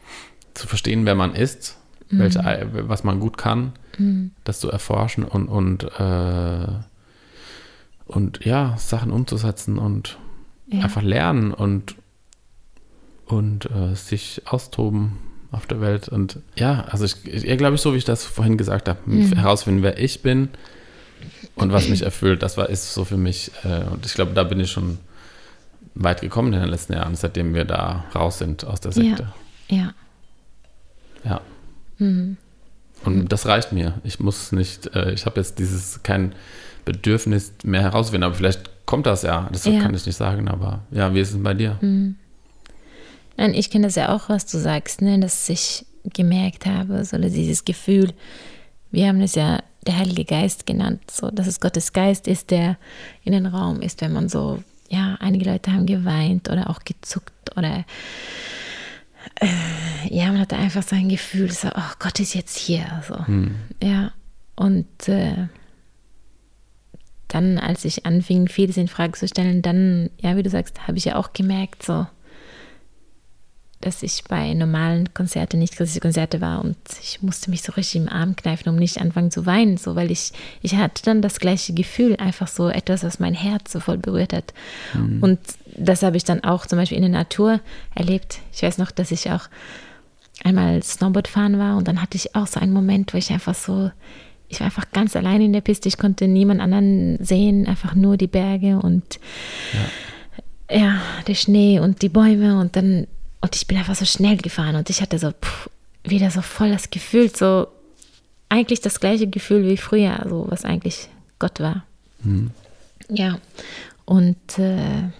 zu 0.55 0.67
verstehen, 0.67 1.05
wer 1.07 1.15
man 1.15 1.35
ist, 1.35 1.79
welche, 2.11 2.69
was 2.89 3.03
man 3.05 3.19
gut 3.21 3.37
kann, 3.39 3.73
Mhm. 3.99 4.33
das 4.45 4.59
zu 4.61 4.71
erforschen 4.71 5.25
und, 5.25 5.49
und, 5.49 5.85
äh, 6.01 6.67
und 8.07 8.45
ja, 8.45 8.77
Sachen 8.77 9.11
umzusetzen 9.13 9.79
und 9.79 10.19
Ja. 10.67 10.81
einfach 10.83 11.03
lernen 11.03 11.53
und, 11.53 11.95
und 13.27 13.71
äh, 13.71 13.95
sich 13.95 14.43
austoben 14.47 15.19
auf 15.55 15.67
der 15.67 15.81
Welt. 15.81 16.09
Und 16.09 16.39
ja, 16.57 16.85
also 16.91 17.05
ich, 17.05 17.17
ich 17.27 17.47
eher 17.47 17.57
glaube 17.57 17.75
ich, 17.77 17.81
so 17.81 17.93
wie 17.95 17.99
ich 17.99 18.05
das 18.05 18.25
vorhin 18.25 18.57
gesagt 18.59 18.89
habe, 18.89 18.99
Mhm. 19.07 19.33
herausfinden, 19.35 19.83
wer 19.83 19.99
ich 19.99 20.23
bin 20.23 20.49
und 21.57 21.73
was 21.73 21.89
mich 21.89 22.03
erfüllt, 22.03 22.43
das 22.43 22.57
war 22.57 22.69
ist 22.69 22.93
so 22.95 23.05
für 23.05 23.17
mich. 23.17 23.51
Äh, 23.65 23.85
und 23.91 24.05
ich 24.07 24.15
glaube, 24.15 24.33
da 24.35 24.45
bin 24.45 24.61
ich 24.61 24.71
schon 24.71 24.99
weit 25.95 26.21
gekommen 26.21 26.53
in 26.53 26.61
den 26.61 26.69
letzten 26.69 26.93
Jahren, 26.95 27.15
seitdem 27.15 27.55
wir 27.55 27.65
da 27.65 28.05
raus 28.15 28.39
sind 28.39 28.65
aus 28.65 28.81
der 28.81 28.93
Sekte. 28.93 29.33
Ja. 29.71 29.93
Ja. 31.25 31.41
Mhm. 31.99 32.37
Und 33.05 33.29
das 33.33 33.47
reicht 33.47 33.73
mir. 33.73 33.95
Ich 34.03 34.19
muss 34.19 34.51
nicht, 34.53 34.95
äh, 34.95 35.13
ich 35.13 35.27
habe 35.27 35.39
jetzt 35.41 35.59
dieses 35.59 36.03
kein 36.03 36.35
Bedürfnis 36.85 37.53
mehr 37.63 37.83
herausfinden, 37.83 38.25
aber 38.25 38.35
vielleicht 38.35 38.71
kommt 38.87 39.07
das 39.07 39.23
ja. 39.23 39.49
Das 39.53 39.65
Ja. 39.65 39.81
kann 39.81 39.95
ich 39.95 40.05
nicht 40.07 40.17
sagen, 40.17 40.49
aber 40.49 40.81
ja, 40.91 41.15
wie 41.15 41.21
ist 41.21 41.33
es 41.33 41.43
bei 41.43 41.55
dir? 41.55 41.79
Mhm. 41.81 42.17
Nein, 43.37 43.55
ich 43.55 43.71
kenne 43.71 43.87
das 43.87 43.97
ja 43.97 44.15
auch, 44.15 44.29
was 44.29 44.47
du 44.47 44.59
sagst, 44.59 45.03
ne, 45.03 45.19
dass 45.19 45.49
ich 45.49 45.87
gemerkt 46.13 46.67
habe, 46.67 47.05
so 47.05 47.17
dieses 47.19 47.65
Gefühl, 47.65 48.13
wir 48.91 49.09
haben 49.09 49.21
es 49.21 49.35
ja 49.35 49.63
der 49.87 49.99
Heilige 49.99 50.25
Geist 50.25 50.67
genannt, 50.67 51.11
so 51.11 51.31
dass 51.31 51.47
es 51.47 51.61
Gottes 51.61 51.93
Geist 51.93 52.29
ist, 52.29 52.51
der 52.51 52.77
in 53.23 53.33
den 53.33 53.47
Raum 53.47 53.81
ist, 53.81 54.01
wenn 54.01 54.13
man 54.13 54.29
so, 54.29 54.63
ja, 54.89 55.17
einige 55.21 55.51
Leute 55.51 55.73
haben 55.73 55.87
geweint 55.87 56.51
oder 56.51 56.71
auch 56.71 56.81
gezuckt 56.85 57.57
oder 57.57 57.85
äh, 59.41 59.47
ja, 60.11 60.27
man 60.27 60.41
hatte 60.41 60.57
einfach 60.57 60.83
so 60.83 60.95
ein 60.95 61.09
Gefühl, 61.09 61.51
so, 61.51 61.69
oh 61.69 61.93
Gott 61.99 62.21
ist 62.21 62.35
jetzt 62.35 62.57
hier, 62.57 63.03
so. 63.09 63.17
Ja, 63.83 64.13
und 64.57 65.09
äh, 65.09 65.49
dann, 67.29 67.59
als 67.59 67.85
ich 67.85 68.07
anfing, 68.07 68.49
vieles 68.49 68.77
in 68.77 68.89
Frage 68.89 69.19
zu 69.19 69.27
stellen, 69.27 69.63
dann, 69.63 70.11
ja, 70.21 70.37
wie 70.37 70.43
du 70.43 70.51
sagst, 70.51 70.87
habe 70.87 70.99
ich 70.99 71.07
ja 71.07 71.17
auch 71.17 71.33
gemerkt, 71.33 71.83
so, 71.83 72.07
dass 73.85 74.03
ich 74.03 74.25
bei 74.25 74.55
normalen 74.55 75.13
Konzerten 75.13 75.59
nicht 75.59 75.77
christliche 75.77 76.01
Konzerte 76.01 76.41
war 76.41 76.65
und 76.65 76.77
ich 77.03 77.23
musste 77.23 77.51
mich 77.51 77.63
so 77.63 77.73
richtig 77.73 78.01
im 78.01 78.09
Arm 78.09 78.35
kneifen, 78.35 78.71
um 78.71 78.77
nicht 78.77 78.99
anfangen 78.99 79.31
zu 79.31 79.45
weinen, 79.47 79.77
so, 79.77 79.95
weil 79.95 80.11
ich, 80.11 80.33
ich 80.63 80.77
hatte 80.77 81.03
dann 81.05 81.21
das 81.21 81.39
gleiche 81.39 81.75
Gefühl, 81.75 82.17
einfach 82.17 82.49
so 82.49 82.69
etwas, 82.69 83.05
was 83.05 83.21
mein 83.21 83.35
Herz 83.35 83.73
so 83.73 83.81
voll 83.81 83.99
berührt 83.99 84.33
hat. 84.33 84.55
Und 85.23 85.39
das 85.77 86.03
habe 86.03 86.17
ich 86.17 86.25
dann 86.25 86.43
auch 86.45 86.67
zum 86.67 86.79
Beispiel 86.79 86.97
in 86.97 87.03
der 87.03 87.11
Natur 87.13 87.61
erlebt. 87.95 88.39
Ich 88.53 88.63
weiß 88.63 88.79
noch, 88.79 88.91
dass 88.91 89.11
ich 89.11 89.31
auch 89.31 89.49
einmal 90.43 90.83
Snowboard 90.83 91.29
fahren 91.29 91.59
war 91.59 91.77
und 91.77 91.87
dann 91.87 92.01
hatte 92.01 92.17
ich 92.17 92.35
auch 92.35 92.47
so 92.47 92.61
einen 92.61 92.73
Moment, 92.73 93.13
wo 93.13 93.19
ich 93.19 93.31
einfach 93.31 93.55
so, 93.55 93.91
ich 94.49 94.61
war 94.61 94.67
einfach 94.67 94.91
ganz 94.93 95.15
allein 95.15 95.43
in 95.43 95.53
der 95.53 95.61
Piste, 95.61 95.89
ich 95.89 95.99
konnte 95.99 96.27
niemand 96.27 96.61
anderen 96.61 97.23
sehen, 97.23 97.67
einfach 97.67 97.95
nur 97.95 98.17
die 98.17 98.29
Berge 98.29 98.79
und 98.79 99.21
ja, 100.71 101.01
der 101.27 101.35
Schnee 101.35 101.81
und 101.81 102.03
die 102.03 102.09
Bäume 102.09 102.59
und 102.59 102.77
dann, 102.77 103.07
und 103.45 103.55
ich 103.57 103.67
bin 103.67 103.77
einfach 103.77 103.95
so 103.95 104.07
schnell 104.07 104.39
gefahren 104.39 104.75
und 104.75 104.89
ich 104.89 105.03
hatte 105.03 105.19
so 105.19 105.31
pff, 105.31 105.69
wieder 106.03 106.31
so 106.31 106.41
voll 106.41 106.71
das 106.71 106.89
Gefühl, 106.89 107.29
so 107.29 107.67
eigentlich 108.49 108.81
das 108.81 109.01
gleiche 109.01 109.27
Gefühl 109.27 109.69
wie 109.69 109.77
früher, 109.77 110.25
so 110.27 110.47
was 110.49 110.65
eigentlich 110.65 111.09
Gott 111.39 111.61
war. 111.61 111.85
Ja, 113.11 113.39
und 114.07 114.59
äh, 114.59 115.11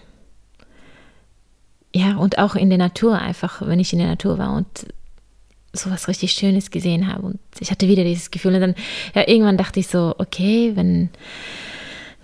ja, 1.93 2.15
und 2.17 2.39
auch 2.39 2.55
in 2.55 2.69
der 2.69 2.79
Natur 2.79 3.19
einfach, 3.19 3.61
wenn 3.61 3.79
ich 3.79 3.93
in 3.93 3.99
der 3.99 4.07
Natur 4.07 4.39
war 4.39 4.55
und 4.55 4.87
sowas 5.71 6.07
richtig 6.07 6.31
Schönes 6.31 6.71
gesehen 6.71 7.07
habe 7.13 7.27
und 7.27 7.39
ich 7.59 7.69
hatte 7.69 7.87
wieder 7.87 8.03
dieses 8.03 8.31
Gefühl 8.31 8.55
und 8.55 8.61
dann, 8.61 8.75
ja, 9.13 9.27
irgendwann 9.27 9.57
dachte 9.57 9.79
ich 9.79 9.87
so, 9.87 10.15
okay, 10.17 10.71
wenn, 10.75 11.09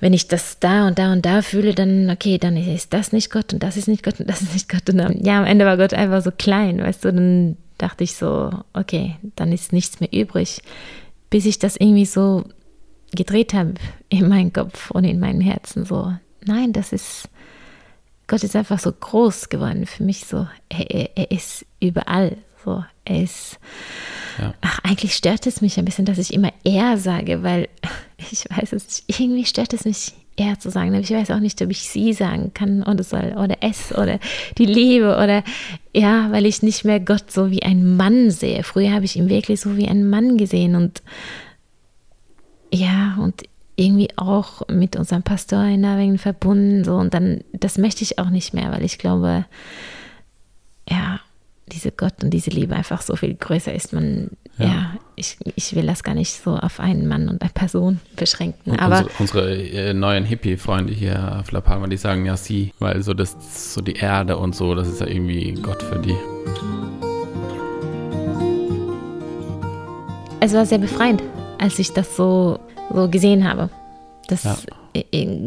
wenn 0.01 0.13
ich 0.13 0.27
das 0.27 0.59
da 0.59 0.87
und 0.87 0.97
da 0.97 1.13
und 1.13 1.25
da 1.25 1.43
fühle, 1.43 1.75
dann, 1.75 2.09
okay, 2.09 2.39
dann 2.39 2.57
ist 2.57 2.91
das 2.91 3.13
nicht 3.13 3.31
Gott 3.31 3.53
und 3.53 3.61
das 3.61 3.77
ist 3.77 3.87
nicht 3.87 4.03
Gott 4.03 4.19
und 4.19 4.27
das 4.27 4.41
ist 4.41 4.53
nicht 4.53 4.67
Gott. 4.67 4.89
Und 4.89 4.97
dann, 4.97 5.23
ja, 5.23 5.39
am 5.39 5.45
Ende 5.45 5.63
war 5.65 5.77
Gott 5.77 5.93
einfach 5.93 6.23
so 6.23 6.31
klein, 6.31 6.79
weißt 6.79 7.05
du, 7.05 7.13
dann 7.13 7.57
dachte 7.77 8.03
ich 8.03 8.15
so, 8.15 8.49
okay, 8.73 9.15
dann 9.35 9.51
ist 9.51 9.71
nichts 9.71 9.99
mehr 9.99 10.11
übrig, 10.11 10.63
bis 11.29 11.45
ich 11.45 11.59
das 11.59 11.77
irgendwie 11.77 12.07
so 12.07 12.43
gedreht 13.15 13.53
habe 13.53 13.75
in 14.09 14.27
meinem 14.27 14.51
Kopf 14.51 14.89
und 14.89 15.03
in 15.03 15.19
meinem 15.19 15.39
Herzen, 15.39 15.85
so, 15.85 16.11
nein, 16.45 16.73
das 16.73 16.93
ist, 16.93 17.29
Gott 18.25 18.43
ist 18.43 18.55
einfach 18.55 18.79
so 18.79 18.91
groß 18.91 19.49
geworden 19.49 19.85
für 19.85 20.03
mich, 20.03 20.25
so, 20.25 20.47
er, 20.69 20.89
er, 20.89 21.09
er 21.15 21.31
ist 21.31 21.63
überall, 21.79 22.37
so, 22.63 22.83
ist, 23.07 23.59
Ja. 24.39 24.53
ach, 24.61 24.79
eigentlich 24.83 25.15
stört 25.15 25.45
es 25.47 25.61
mich 25.61 25.77
ein 25.77 25.85
bisschen, 25.85 26.05
dass 26.05 26.17
ich 26.17 26.33
immer 26.33 26.51
er 26.63 26.97
sage, 26.97 27.43
weil 27.43 27.67
ich 28.31 28.45
weiß 28.49 28.73
es 28.73 29.03
nicht, 29.07 29.19
irgendwie 29.19 29.45
stört 29.45 29.73
es 29.73 29.85
mich, 29.85 30.13
er 30.37 30.59
zu 30.59 30.69
sagen, 30.71 30.89
aber 30.91 31.01
ich 31.01 31.11
weiß 31.11 31.31
auch 31.31 31.39
nicht, 31.39 31.61
ob 31.61 31.69
ich 31.69 31.89
sie 31.89 32.13
sagen 32.13 32.53
kann 32.53 32.83
oder 32.83 33.03
soll, 33.03 33.35
oder 33.37 33.57
es, 33.61 33.91
oder 33.91 34.19
die 34.57 34.65
Liebe, 34.65 35.17
oder, 35.17 35.43
ja, 35.93 36.31
weil 36.31 36.45
ich 36.45 36.63
nicht 36.63 36.85
mehr 36.85 36.99
Gott 36.99 37.31
so 37.31 37.51
wie 37.51 37.63
ein 37.63 37.97
Mann 37.97 38.31
sehe. 38.31 38.63
Früher 38.63 38.91
habe 38.91 39.05
ich 39.05 39.15
ihn 39.15 39.29
wirklich 39.29 39.59
so 39.59 39.75
wie 39.77 39.87
einen 39.87 40.09
Mann 40.09 40.37
gesehen 40.37 40.75
und, 40.75 41.03
ja, 42.73 43.17
und 43.19 43.43
irgendwie 43.75 44.09
auch 44.15 44.61
mit 44.69 44.95
unserem 44.95 45.23
Pastor 45.23 45.63
in 45.65 45.81
Norwegen 45.81 46.17
verbunden, 46.17 46.83
so, 46.83 46.95
und 46.95 47.13
dann, 47.13 47.43
das 47.53 47.77
möchte 47.77 48.03
ich 48.03 48.19
auch 48.19 48.29
nicht 48.29 48.53
mehr, 48.53 48.71
weil 48.71 48.83
ich 48.83 48.97
glaube, 48.97 49.45
diese 51.71 51.91
Gott 51.91 52.23
und 52.23 52.29
diese 52.31 52.49
Liebe 52.51 52.75
einfach 52.75 53.01
so 53.01 53.15
viel 53.15 53.33
größer 53.35 53.73
ist. 53.73 53.93
Man, 53.93 54.31
ja, 54.57 54.65
Ja. 54.65 54.93
ich, 55.15 55.37
ich 55.55 55.75
will 55.75 55.85
das 55.87 56.03
gar 56.03 56.13
nicht 56.15 56.31
so 56.43 56.55
auf 56.55 56.79
einen 56.79 57.07
Mann 57.07 57.29
und 57.29 57.41
eine 57.41 57.51
Person 57.51 57.99
beschränken. 58.15 58.71
Und 58.71 58.79
Aber 58.79 59.05
unsere, 59.19 59.47
unsere 59.49 59.55
äh, 59.89 59.93
neuen 59.93 60.25
Hippie-Freunde 60.25 60.93
hier 60.93 61.37
auf 61.39 61.51
La 61.51 61.61
Palma, 61.61 61.87
die 61.87 61.97
sagen 61.97 62.25
ja 62.25 62.35
sie, 62.37 62.73
weil 62.79 63.01
so 63.03 63.13
das, 63.13 63.73
so 63.73 63.81
die 63.81 63.93
Erde 63.93 64.37
und 64.37 64.55
so, 64.55 64.75
das 64.75 64.87
ist 64.87 65.01
ja 65.01 65.07
irgendwie 65.07 65.53
Gott 65.53 65.81
für 65.81 65.99
die. 65.99 66.15
es 70.43 70.53
war 70.53 70.65
sehr 70.65 70.79
befreiend, 70.79 71.21
als 71.59 71.77
ich 71.79 71.93
das 71.93 72.15
so, 72.15 72.59
so 72.93 73.07
gesehen 73.09 73.47
habe. 73.47 73.69
Das, 74.27 74.43
Ja. 74.43 74.55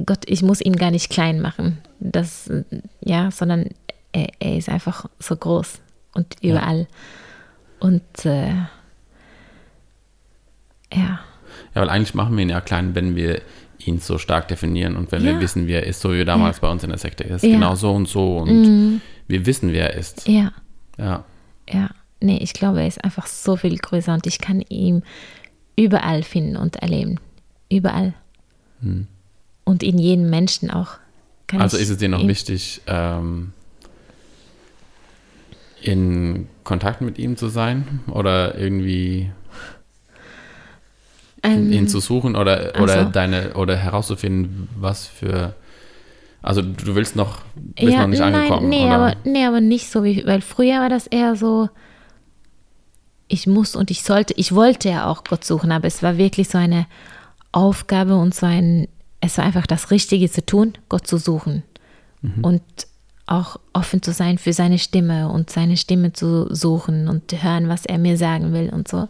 Gott, 0.07 0.21
ich 0.27 0.43
muss 0.43 0.63
ihn 0.63 0.77
gar 0.77 0.91
nicht 0.91 1.11
klein 1.11 1.43
machen. 1.43 1.79
Das, 2.01 2.51
ja, 3.03 3.31
sondern 3.31 3.67
er, 4.13 4.29
er 4.41 4.57
ist 4.57 4.71
einfach 4.71 5.05
so 5.19 5.37
groß 5.37 5.81
und 6.15 6.37
überall. 6.43 6.87
Und 7.81 8.03
äh, 8.25 8.49
ja, 10.93 11.21
Ja, 11.75 11.81
weil 11.81 11.91
eigentlich 11.91 12.15
machen 12.15 12.37
wir 12.37 12.43
ihn 12.43 12.51
ja 12.51 12.61
klein, 12.61 12.95
wenn 12.95 13.17
wir 13.17 13.41
ihn 13.79 13.99
so 13.99 14.17
stark 14.19 14.49
definieren 14.49 14.97
und 14.97 15.13
wenn 15.13 15.23
wir 15.25 15.33
Ja. 15.33 15.41
wissen, 15.41 15.67
wie 15.67 15.73
er 15.73 15.85
ist, 15.87 16.01
so 16.01 16.13
wie 16.13 16.21
er 16.21 16.25
damals 16.25 16.61
bei 16.61 16.71
uns 16.71 16.83
in 16.85 16.91
der 16.91 16.99
Sekte 16.99 17.25
ist. 17.25 17.43
Ja. 17.43 17.51
Genau 17.51 17.75
so 17.75 17.93
und 17.93 18.09
so 18.09 18.39
und 18.39 18.49
Mhm. 18.63 19.01
wir 19.29 19.45
wissen, 19.47 19.73
wer 19.73 19.93
er 19.93 19.99
ist. 19.99 20.27
ja, 20.29 20.53
Ja. 20.99 21.25
ja. 21.69 21.91
Nee, 22.21 22.39
ich 22.39 22.55
glaube, 22.55 22.81
er 22.81 22.87
ist 22.87 23.05
einfach 23.05 23.27
so 23.27 23.57
viel 23.57 23.77
größer 23.77 24.15
und 24.15 24.27
ich 24.27 24.39
kann 24.39 24.63
ihn 24.63 25.03
überall 25.77 26.23
finden 26.23 26.57
und 26.57 26.77
erleben. 26.77 27.19
Überall. 27.71 28.15
Und 29.65 29.83
in 29.83 29.99
jedem 29.99 30.31
Menschen 30.31 30.71
auch. 30.71 30.93
Kann. 31.47 31.61
Also 31.61 31.77
ist 31.77 31.91
es 31.91 31.99
dir 31.99 32.09
noch 32.09 32.27
wichtig, 32.27 32.81
ähm, 32.87 33.53
in 35.85 36.49
Kontakt 36.65 37.01
mit 37.01 37.19
ihm 37.19 37.37
zu 37.37 37.49
sein 37.49 38.01
oder 38.09 38.57
irgendwie 38.59 39.31
Ähm, 41.43 41.71
ihn 41.73 41.89
zu 41.89 42.01
suchen 42.01 42.37
oder, 42.37 42.73
oder 42.81 42.95
also- 42.95 43.11
deine 43.11 43.55
oder 43.55 43.77
herauszufinden, 43.77 44.69
was 44.77 45.07
für 45.07 45.55
also 46.41 46.61
du 46.61 46.95
willst 46.95 47.17
noch 47.17 47.39
bist 47.57 47.97
noch 47.97 48.07
nicht 48.07 48.21
angekommen 48.21 48.69
nee, 48.69 48.85
oder? 48.85 48.95
aber, 48.95 49.17
nee, 49.25 49.47
aber 49.47 49.61
nicht 49.63 49.91
so 49.91 50.05
wie, 50.05 50.27
weil 50.27 50.43
früher 50.43 50.81
war 50.81 50.91
das 50.91 51.07
eher 51.07 51.37
so, 51.37 51.71
ich 53.29 53.47
muss 53.47 53.75
und 53.75 53.91
ich 53.91 54.03
sollte, 54.03 54.35
ich 54.37 54.55
wollte 54.55 54.91
ja 54.91 55.07
auch 55.07 55.25
Gott 55.25 55.45
suchen, 55.45 55.73
aber 55.73 55.87
es 55.87 56.03
war 56.03 56.19
wirklich 56.19 56.49
so 56.49 56.59
eine 56.59 56.87
Aufgabe 57.53 58.17
und 58.17 58.35
so 58.35 58.45
ein, 58.45 58.89
es 59.21 59.39
war 59.39 59.45
einfach 59.47 59.67
das 59.67 59.91
Richtige 59.91 60.31
zu 60.31 60.45
tun, 60.45 60.75
Gott 60.91 61.07
zu 61.07 61.17
suchen. 61.17 61.63
Mhm. 62.21 62.45
und 62.45 62.63
auch 63.27 63.59
offen 63.73 64.03
zu 64.03 64.13
sein 64.13 64.39
für 64.39 64.53
seine 64.53 64.79
Stimme 64.79 65.31
und 65.31 65.51
seine 65.51 65.77
Stimme 65.77 66.13
zu 66.13 66.53
suchen 66.55 67.09
und 67.09 67.33
hören, 67.43 67.69
was 67.69 67.87
er 67.87 67.99
mir 67.99 68.17
sagen 68.17 68.53
will 68.53 68.71
und 68.71 68.89
so. 68.89 69.09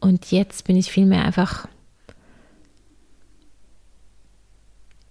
Und 0.00 0.30
jetzt 0.30 0.64
bin 0.64 0.76
ich 0.76 0.90
vielmehr 0.90 1.24
einfach 1.24 1.66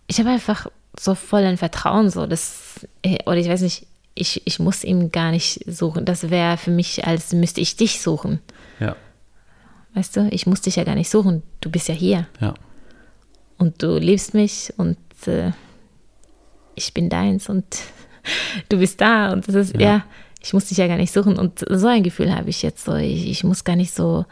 ich 0.09 0.19
habe 0.19 0.31
einfach 0.31 0.67
so 0.99 1.15
voll 1.15 1.43
ein 1.43 1.57
Vertrauen, 1.57 2.09
so 2.09 2.25
dass, 2.25 2.85
äh, 3.03 3.19
oder 3.25 3.37
ich 3.37 3.47
weiß 3.47 3.61
nicht, 3.61 3.85
ich, 4.15 4.41
ich 4.45 4.59
muss 4.59 4.83
ihn 4.83 5.11
gar 5.11 5.31
nicht 5.31 5.63
suchen. 5.67 6.03
Das 6.03 6.29
wäre 6.29 6.57
für 6.57 6.71
mich, 6.71 7.05
als 7.05 7.31
müsste 7.31 7.61
ich 7.61 7.77
dich 7.77 8.01
suchen. 8.01 8.39
ja 8.79 8.95
Weißt 9.93 10.17
du, 10.17 10.27
ich 10.31 10.45
muss 10.45 10.61
dich 10.61 10.75
ja 10.75 10.83
gar 10.83 10.95
nicht 10.95 11.09
suchen. 11.09 11.43
Du 11.61 11.69
bist 11.69 11.87
ja 11.87 11.93
hier 11.93 12.27
ja 12.41 12.53
und 13.59 13.83
du 13.83 13.97
liebst 13.97 14.33
mich 14.33 14.73
und 14.77 14.97
äh, 15.27 15.51
ich 16.79 16.93
bin 16.93 17.09
deins 17.09 17.49
und 17.49 17.65
du 18.69 18.79
bist 18.79 18.99
da 19.01 19.31
und 19.31 19.47
das 19.47 19.55
ist, 19.55 19.75
ja. 19.75 19.81
Ja. 19.81 20.05
ich 20.41 20.53
muss 20.53 20.65
dich 20.65 20.77
ja 20.77 20.87
gar 20.87 20.97
nicht 20.97 21.13
suchen. 21.13 21.37
Und 21.37 21.65
so 21.69 21.87
ein 21.87 22.03
Gefühl 22.03 22.33
habe 22.33 22.49
ich 22.49 22.61
jetzt 22.61 22.85
so. 22.85 22.95
Ich, 22.95 23.29
ich 23.29 23.43
muss 23.43 23.63
gar 23.63 23.75
nicht 23.75 23.93
so 23.93 24.25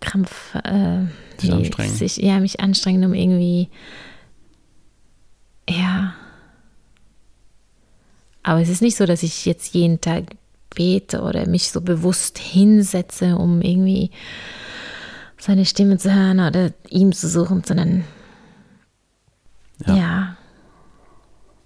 krampf, 0.00 0.54
äh, 0.64 1.04
Sich 1.38 1.52
anstrengen. 1.52 1.94
Sich, 1.94 2.16
ja, 2.16 2.40
mich 2.40 2.60
anstrengen, 2.60 3.04
um 3.04 3.14
irgendwie, 3.14 3.68
ja. 5.68 6.14
Aber 8.42 8.60
es 8.60 8.68
ist 8.68 8.82
nicht 8.82 8.96
so, 8.96 9.06
dass 9.06 9.22
ich 9.22 9.46
jetzt 9.46 9.74
jeden 9.74 10.00
Tag 10.00 10.24
bete 10.74 11.22
oder 11.22 11.46
mich 11.46 11.70
so 11.70 11.80
bewusst 11.80 12.38
hinsetze, 12.38 13.36
um 13.36 13.62
irgendwie 13.62 14.10
seine 15.38 15.64
Stimme 15.64 15.98
zu 15.98 16.12
hören 16.12 16.40
oder 16.40 16.72
ihm 16.88 17.12
zu 17.12 17.28
suchen, 17.28 17.62
sondern 17.64 18.04
Ja. 19.86 19.96
ja. 19.96 20.33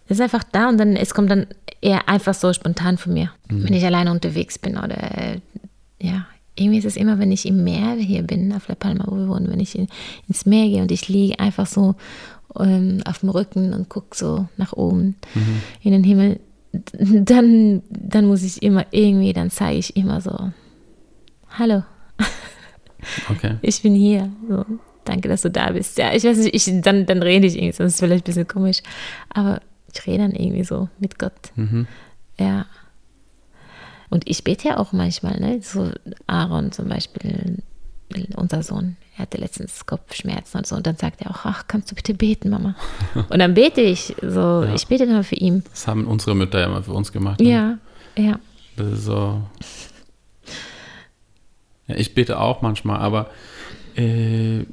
Es 0.08 0.18
ist 0.18 0.20
einfach 0.20 0.44
da 0.44 0.68
und 0.68 0.78
dann, 0.78 0.96
es 0.96 1.14
kommt 1.14 1.30
dann 1.30 1.46
eher 1.80 2.08
einfach 2.08 2.34
so 2.34 2.52
spontan 2.52 2.98
von 2.98 3.12
mir, 3.12 3.30
wenn 3.48 3.74
ich 3.74 3.84
alleine 3.84 4.10
unterwegs 4.10 4.58
bin 4.58 4.76
oder 4.76 5.36
ja. 6.00 6.26
Irgendwie 6.60 6.78
ist 6.78 6.86
es 6.86 6.96
immer, 6.96 7.20
wenn 7.20 7.30
ich 7.30 7.46
im 7.46 7.62
Meer 7.62 7.94
hier 7.94 8.24
bin, 8.24 8.52
auf 8.52 8.66
La 8.66 8.74
Palma, 8.74 9.04
wo 9.06 9.16
wir 9.16 9.28
wohnen, 9.28 9.48
wenn 9.48 9.60
ich 9.60 9.78
in, 9.78 9.86
ins 10.26 10.44
Meer 10.44 10.66
gehe 10.66 10.82
und 10.82 10.90
ich 10.90 11.06
liege 11.06 11.38
einfach 11.38 11.66
so 11.66 11.94
ähm, 12.58 13.00
auf 13.04 13.20
dem 13.20 13.28
Rücken 13.28 13.72
und 13.74 13.88
gucke 13.88 14.16
so 14.16 14.48
nach 14.56 14.72
oben 14.72 15.14
in 15.82 15.92
den 15.92 16.02
Himmel, 16.02 16.40
dann, 16.72 17.82
dann 17.90 18.26
muss 18.26 18.42
ich 18.42 18.60
immer 18.62 18.86
irgendwie, 18.90 19.32
dann 19.32 19.50
zeige 19.50 19.78
ich 19.78 19.96
immer 19.96 20.20
so, 20.20 20.50
hallo, 21.50 21.84
okay 23.30 23.54
ich 23.62 23.80
bin 23.82 23.94
hier. 23.94 24.30
So, 24.48 24.64
danke, 25.04 25.28
dass 25.28 25.42
du 25.42 25.50
da 25.50 25.70
bist. 25.70 25.96
Ja, 25.98 26.12
ich 26.12 26.24
weiß 26.24 26.38
nicht, 26.38 26.54
ich, 26.54 26.80
dann, 26.82 27.06
dann 27.06 27.22
rede 27.22 27.46
ich 27.46 27.56
irgendwie, 27.56 27.72
sonst 27.72 27.94
ist 27.94 28.00
vielleicht 28.00 28.24
ein 28.24 28.30
bisschen 28.30 28.48
komisch. 28.48 28.82
Aber 29.30 29.60
ich 29.92 30.06
rede 30.06 30.18
dann 30.18 30.32
irgendwie 30.32 30.64
so 30.64 30.88
mit 30.98 31.18
Gott. 31.18 31.52
mhm. 31.56 31.86
Ja. 32.38 32.66
Und 34.10 34.28
ich 34.28 34.42
bete 34.44 34.68
ja 34.68 34.76
auch 34.78 34.92
manchmal, 34.92 35.38
ne? 35.38 35.60
So 35.60 35.90
Aaron 36.26 36.72
zum 36.72 36.88
Beispiel, 36.88 37.62
unser 38.36 38.62
Sohn, 38.62 38.96
er 39.16 39.22
hatte 39.22 39.36
letztens 39.38 39.84
Kopfschmerzen 39.84 40.58
und 40.58 40.66
so. 40.66 40.76
Und 40.76 40.86
dann 40.86 40.96
sagt 40.96 41.20
er 41.20 41.30
auch, 41.30 41.44
ach, 41.44 41.64
kannst 41.68 41.90
du 41.90 41.94
bitte 41.94 42.14
beten, 42.14 42.48
Mama? 42.48 42.74
Und 43.28 43.38
dann 43.38 43.52
bete 43.52 43.82
ich 43.82 44.14
so, 44.22 44.62
Ja. 44.64 44.72
ich 44.74 44.86
bete 44.86 45.06
dann 45.06 45.24
für 45.24 45.34
ihn. 45.34 45.62
das 45.70 45.86
haben 45.86 46.06
unsere 46.06 46.34
Mütter 46.34 46.58
ja 46.60 46.68
mal 46.68 46.82
für 46.82 46.92
uns 46.92 47.12
gemacht 47.12 47.40
ne? 47.40 47.50
Ja, 47.50 47.78
ja. 48.22 48.38
Das 48.76 48.86
ist 48.92 49.04
so. 49.04 49.42
Ja, 51.86 51.96
ich 51.96 52.14
bete 52.14 52.38
auch 52.38 52.62
manchmal, 52.62 52.98
aber 53.00 53.30
äh, 53.96 54.64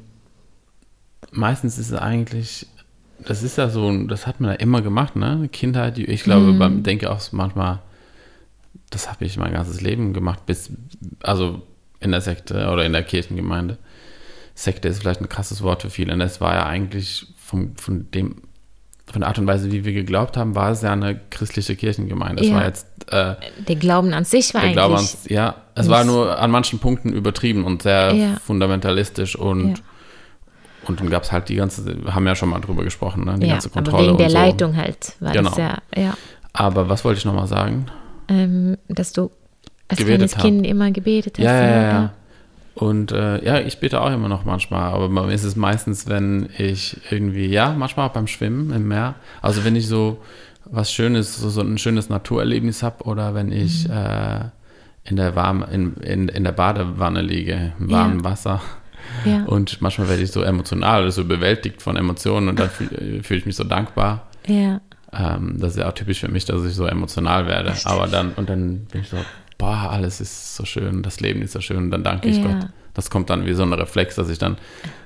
meistens 1.32 1.76
ist 1.78 1.90
es 1.90 1.98
eigentlich, 1.98 2.66
das 3.26 3.42
ist 3.42 3.58
ja 3.58 3.68
so, 3.68 3.92
das 4.06 4.26
hat 4.26 4.40
man 4.40 4.50
ja 4.52 4.56
immer 4.56 4.82
gemacht, 4.82 5.16
ne? 5.16 5.32
Eine 5.32 5.48
Kindheit, 5.48 5.96
die- 5.96 6.06
ich 6.06 6.22
glaube, 6.22 6.46
Mhm. 6.52 6.58
beim 6.58 6.82
denke 6.82 7.10
auch 7.10 7.20
manchmal, 7.32 7.80
das 8.90 9.10
habe 9.10 9.24
ich 9.24 9.36
mein 9.36 9.52
ganzes 9.52 9.80
Leben 9.80 10.12
gemacht, 10.12 10.46
bis, 10.46 10.70
also 11.22 11.62
in 12.00 12.12
der 12.12 12.20
Sekte 12.20 12.68
oder 12.70 12.84
in 12.86 12.92
der 12.92 13.02
Kirchengemeinde. 13.02 13.78
Sekte 14.54 14.88
ist 14.88 15.00
vielleicht 15.00 15.20
ein 15.20 15.28
krasses 15.28 15.62
Wort 15.62 15.82
für 15.82 15.90
viele. 15.90 16.12
Und 16.12 16.20
das 16.20 16.40
war 16.40 16.54
ja 16.54 16.66
eigentlich 16.66 17.26
vom, 17.36 17.76
von 17.76 18.10
dem, 18.12 18.36
von 19.10 19.20
der 19.20 19.28
Art 19.28 19.38
und 19.38 19.46
Weise, 19.46 19.70
wie 19.72 19.84
wir 19.84 19.92
geglaubt 19.92 20.36
haben, 20.36 20.54
war 20.54 20.70
es 20.70 20.82
ja 20.82 20.92
eine 20.92 21.18
christliche 21.30 21.76
Kirchengemeinde. 21.76 22.42
Es 22.42 22.48
Ja. 22.48 22.54
war 22.56 22.64
jetzt 22.64 22.86
äh, 23.12 23.34
Der 23.68 23.76
Glauben 23.76 24.12
an 24.14 24.24
sich 24.24 24.52
war 24.54 24.62
der 24.62 24.70
eigentlich. 24.70 24.74
Glaube 24.76 24.94
ans, 24.96 25.26
ja, 25.28 25.54
es 25.74 25.88
war 25.88 26.04
nur 26.04 26.38
an 26.38 26.50
manchen 26.50 26.78
Punkten 26.80 27.12
übertrieben 27.12 27.64
und 27.64 27.82
sehr 27.82 28.12
Ja. 28.14 28.36
fundamentalistisch 28.44 29.36
und, 29.36 29.68
Ja. 29.78 29.84
Und 30.88 31.00
dann 31.00 31.10
gab 31.10 31.22
es 31.24 31.32
halt 31.32 31.48
die 31.48 31.56
ganze, 31.56 31.84
wir 32.04 32.14
haben 32.14 32.26
ja 32.26 32.34
schon 32.34 32.48
mal 32.48 32.60
drüber 32.60 32.84
gesprochen, 32.84 33.24
ne, 33.24 33.38
die 33.38 33.46
ja, 33.46 33.54
ganze 33.54 33.68
aber 33.68 33.82
Kontrolle 33.82 34.06
wegen 34.08 34.18
der 34.18 34.30
so. 34.30 34.36
Leitung 34.36 34.76
halt 34.76 35.14
war 35.20 35.32
Genau. 35.32 35.50
das 35.50 35.58
ja, 35.58 35.78
ja. 35.96 36.14
Aber 36.52 36.88
was 36.88 37.04
wollte 37.04 37.18
ich 37.18 37.24
nochmal 37.24 37.46
sagen? 37.46 37.86
ähm, 38.28 38.76
dass 38.88 39.12
du 39.12 39.30
als 39.88 39.98
Gebetet 40.00 40.16
kleines 40.18 40.36
hab. 40.36 40.42
Kind 40.42 40.66
immer 40.66 40.90
gebetet 40.90 41.38
hast. 41.38 41.44
Ja, 41.44 41.52
ja, 41.54 41.66
ja, 41.70 41.82
ja. 41.82 42.12
Und 42.74 43.12
äh, 43.12 43.42
ja, 43.44 43.60
ich 43.60 43.78
bete 43.78 44.00
auch 44.00 44.12
immer 44.12 44.28
noch 44.28 44.44
manchmal, 44.44 44.92
aber 44.92 45.08
bei 45.08 45.22
mir 45.26 45.32
ist 45.32 45.44
es 45.44 45.56
meistens, 45.56 46.08
wenn 46.08 46.48
ich 46.58 46.98
irgendwie, 47.10 47.46
ja, 47.46 47.72
manchmal 47.76 48.08
auch 48.08 48.12
beim 48.12 48.26
Schwimmen 48.26 48.70
im 48.72 48.88
Meer. 48.88 49.14
Also 49.40 49.64
wenn 49.64 49.76
ich 49.76 49.86
so 49.88 50.18
was 50.64 50.92
Schönes, 50.92 51.38
so, 51.38 51.48
so 51.48 51.60
ein 51.62 51.78
schönes 51.78 52.08
Naturerlebnis 52.08 52.82
habe 52.82 53.04
oder 53.04 53.34
wenn 53.34 53.52
ich 53.52 53.88
äh, 53.88 54.40
in 55.04 55.14
der 55.16 55.36
warm, 55.36 55.64
in, 55.72 55.94
in, 55.98 56.28
in 56.28 56.42
der 56.44 56.52
Badewanne 56.52 57.22
liege, 57.22 57.72
im 57.78 57.90
warmen 57.90 58.18
Ja. 58.18 58.24
Wasser. 58.24 58.60
Ja, 59.24 59.44
Und 59.44 59.80
manchmal 59.82 60.08
werde 60.08 60.22
ich 60.22 60.30
so 60.32 60.42
emotional 60.42 61.02
oder 61.02 61.12
so 61.12 61.24
bewältigt 61.24 61.82
von 61.82 61.96
Emotionen 61.96 62.48
und 62.48 62.58
dann 62.60 62.70
fühle 62.70 63.22
fühl 63.22 63.36
ich 63.38 63.46
mich 63.46 63.56
so 63.56 63.64
dankbar. 63.64 64.26
ja, 64.46 64.80
Ähm, 65.12 65.56
das 65.58 65.72
ist 65.72 65.78
ja 65.78 65.88
auch 65.88 65.94
typisch 65.94 66.20
für 66.20 66.28
mich, 66.28 66.44
dass 66.44 66.64
ich 66.64 66.74
so 66.74 66.86
emotional 66.86 67.46
werde. 67.46 67.74
Aber 67.84 68.06
dann, 68.06 68.32
und 68.34 68.48
dann 68.50 68.84
bin 68.86 69.00
ich 69.02 69.08
so, 69.08 69.16
boah, 69.58 69.88
alles 69.90 70.20
ist 70.20 70.56
so 70.56 70.64
schön, 70.64 71.02
das 71.02 71.20
Leben 71.20 71.42
ist 71.42 71.52
so 71.52 71.60
schön 71.60 71.78
und 71.78 71.90
dann 71.90 72.02
danke 72.04 72.28
ich 72.28 72.36
Ja. 72.38 72.44
Gott. 72.44 72.68
Das 72.94 73.10
kommt 73.10 73.28
dann 73.30 73.44
wie 73.46 73.52
so 73.54 73.62
ein 73.62 73.72
Reflex, 73.72 74.14
dass 74.16 74.28
ich 74.30 74.38
dann 74.38 74.56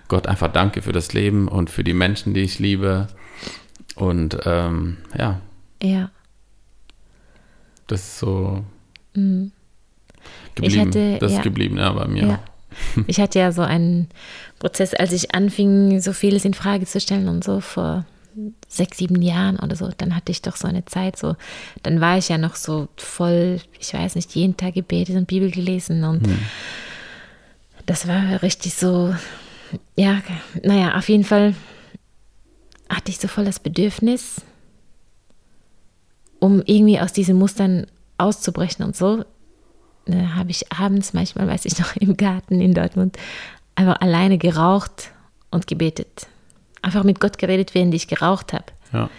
Gott 0.09 0.27
einfach 0.27 0.53
danke 0.53 0.83
für 0.83 0.93
das 0.93 1.13
Leben 1.13 1.49
und 1.49 1.71
für 1.71 1.83
die 1.85 1.93
Menschen, 1.95 2.35
die 2.35 2.41
ich 2.43 2.59
liebe. 2.59 3.09
Und 3.97 4.39
ähm, 4.45 4.97
ja, 5.19 5.41
ja. 5.83 6.11
das 7.87 8.01
ist 8.01 8.19
so 8.19 8.65
Mhm. 9.15 9.51
Ich 10.55 10.55
geblieben. 10.55 10.89
hatte- 10.89 11.19
das 11.21 11.33
ja. 11.33 11.39
ist 11.39 11.43
geblieben, 11.45 11.79
ja, 11.79 11.93
bei 11.93 12.07
mir. 12.07 12.27
Ja. 12.27 12.39
Ich 13.07 13.21
hatte 13.21 13.39
ja 13.39 13.53
so 13.53 13.63
einen 13.63 14.09
Prozess, 14.59 14.95
als 14.95 15.13
ich 15.13 15.35
anfing, 15.35 16.01
so 16.01 16.13
vieles 16.13 16.45
in 16.45 16.55
Frage 16.55 16.87
zu 16.87 17.01
stellen 17.01 17.29
und 17.29 17.45
so 17.45 17.61
vor 17.61 18.05
sechs, 18.69 18.99
sieben 18.99 19.23
Jahren 19.23 19.59
oder 19.59 19.77
so, 19.77 19.91
dann 19.97 20.15
hatte 20.15 20.33
ich 20.33 20.43
doch 20.43 20.57
so 20.57 20.69
eine 20.69 20.85
Zeit, 20.85 21.17
so, 21.17 21.37
dann 21.83 22.01
war 22.01 22.19
ich 22.19 22.29
ja 22.29 22.39
noch 22.39 22.57
so 22.57 22.89
voll, 22.97 23.61
ich 23.79 23.93
weiß 23.93 24.15
nicht, 24.15 24.35
jeden 24.35 24.57
Tag 24.57 24.75
gebetet 24.75 25.17
und 25.17 25.27
Bibel 25.27 25.51
gelesen 25.51 26.05
und 26.05 26.27
hm. 26.27 26.39
das 27.87 28.07
war 28.07 28.43
richtig 28.43 28.75
so, 28.75 29.15
ja, 29.97 30.23
naja, 30.63 30.97
auf 30.97 31.09
jeden 31.09 31.25
Fall 31.25 31.55
hatte 32.89 33.11
ich 33.11 33.19
so 33.19 33.29
voll 33.29 33.45
das 33.45 33.61
Bedürfnis, 33.61 34.43
um 36.39 36.63
irgendwie 36.65 37.01
aus 37.01 37.13
diesen 37.13 37.37
Mustern 37.37 37.87
auszubrechen 38.19 38.85
und 38.85 38.97
so, 38.97 39.25
ne, 40.07 40.35
habe 40.35 40.51
ich 40.51 40.73
abends 40.73 41.13
manchmal, 41.13 41.49
weiß 41.49 41.65
ich 41.65 41.79
noch, 41.79 41.97
im 41.97 42.17
Garten 42.17 42.61
in 42.61 42.75
Dortmund 42.75 43.17
einfach 43.75 44.01
alleine 44.01 44.39
geraucht 44.39 45.11
und 45.51 45.67
gebetet. 45.67 46.27
Einfach 46.83 47.05
mit 47.05 47.21
Gott 47.21 47.39
geredet, 47.39 47.75
während 47.75 47.95
ich 47.95 48.09
geraucht 48.09 48.53
habe. 48.53 48.65
Ja. 48.93 49.11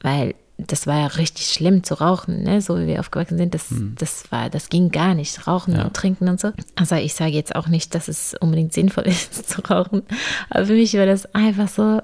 Weil 0.00 0.34
das 0.56 0.86
war 0.86 1.00
ja 1.00 1.06
richtig 1.06 1.48
schlimm 1.48 1.82
zu 1.82 1.94
rauchen, 1.94 2.44
ne? 2.44 2.60
so 2.60 2.78
wie 2.78 2.86
wir 2.86 3.00
aufgewachsen 3.00 3.38
sind. 3.38 3.54
Das, 3.54 3.70
hm. 3.70 3.94
das, 3.98 4.30
war, 4.30 4.50
das 4.50 4.68
ging 4.68 4.90
gar 4.90 5.14
nicht, 5.14 5.46
rauchen 5.46 5.74
ja. 5.74 5.84
und 5.84 5.94
trinken 5.94 6.28
und 6.28 6.40
so. 6.40 6.52
Also 6.76 6.94
ich 6.94 7.14
sage 7.14 7.32
jetzt 7.32 7.56
auch 7.56 7.66
nicht, 7.66 7.94
dass 7.94 8.08
es 8.08 8.34
unbedingt 8.40 8.72
sinnvoll 8.72 9.04
ist 9.06 9.48
zu 9.48 9.60
rauchen. 9.62 10.02
Aber 10.50 10.66
für 10.66 10.74
mich 10.74 10.94
war 10.94 11.06
das 11.06 11.32
einfach 11.34 11.68
so 11.68 12.00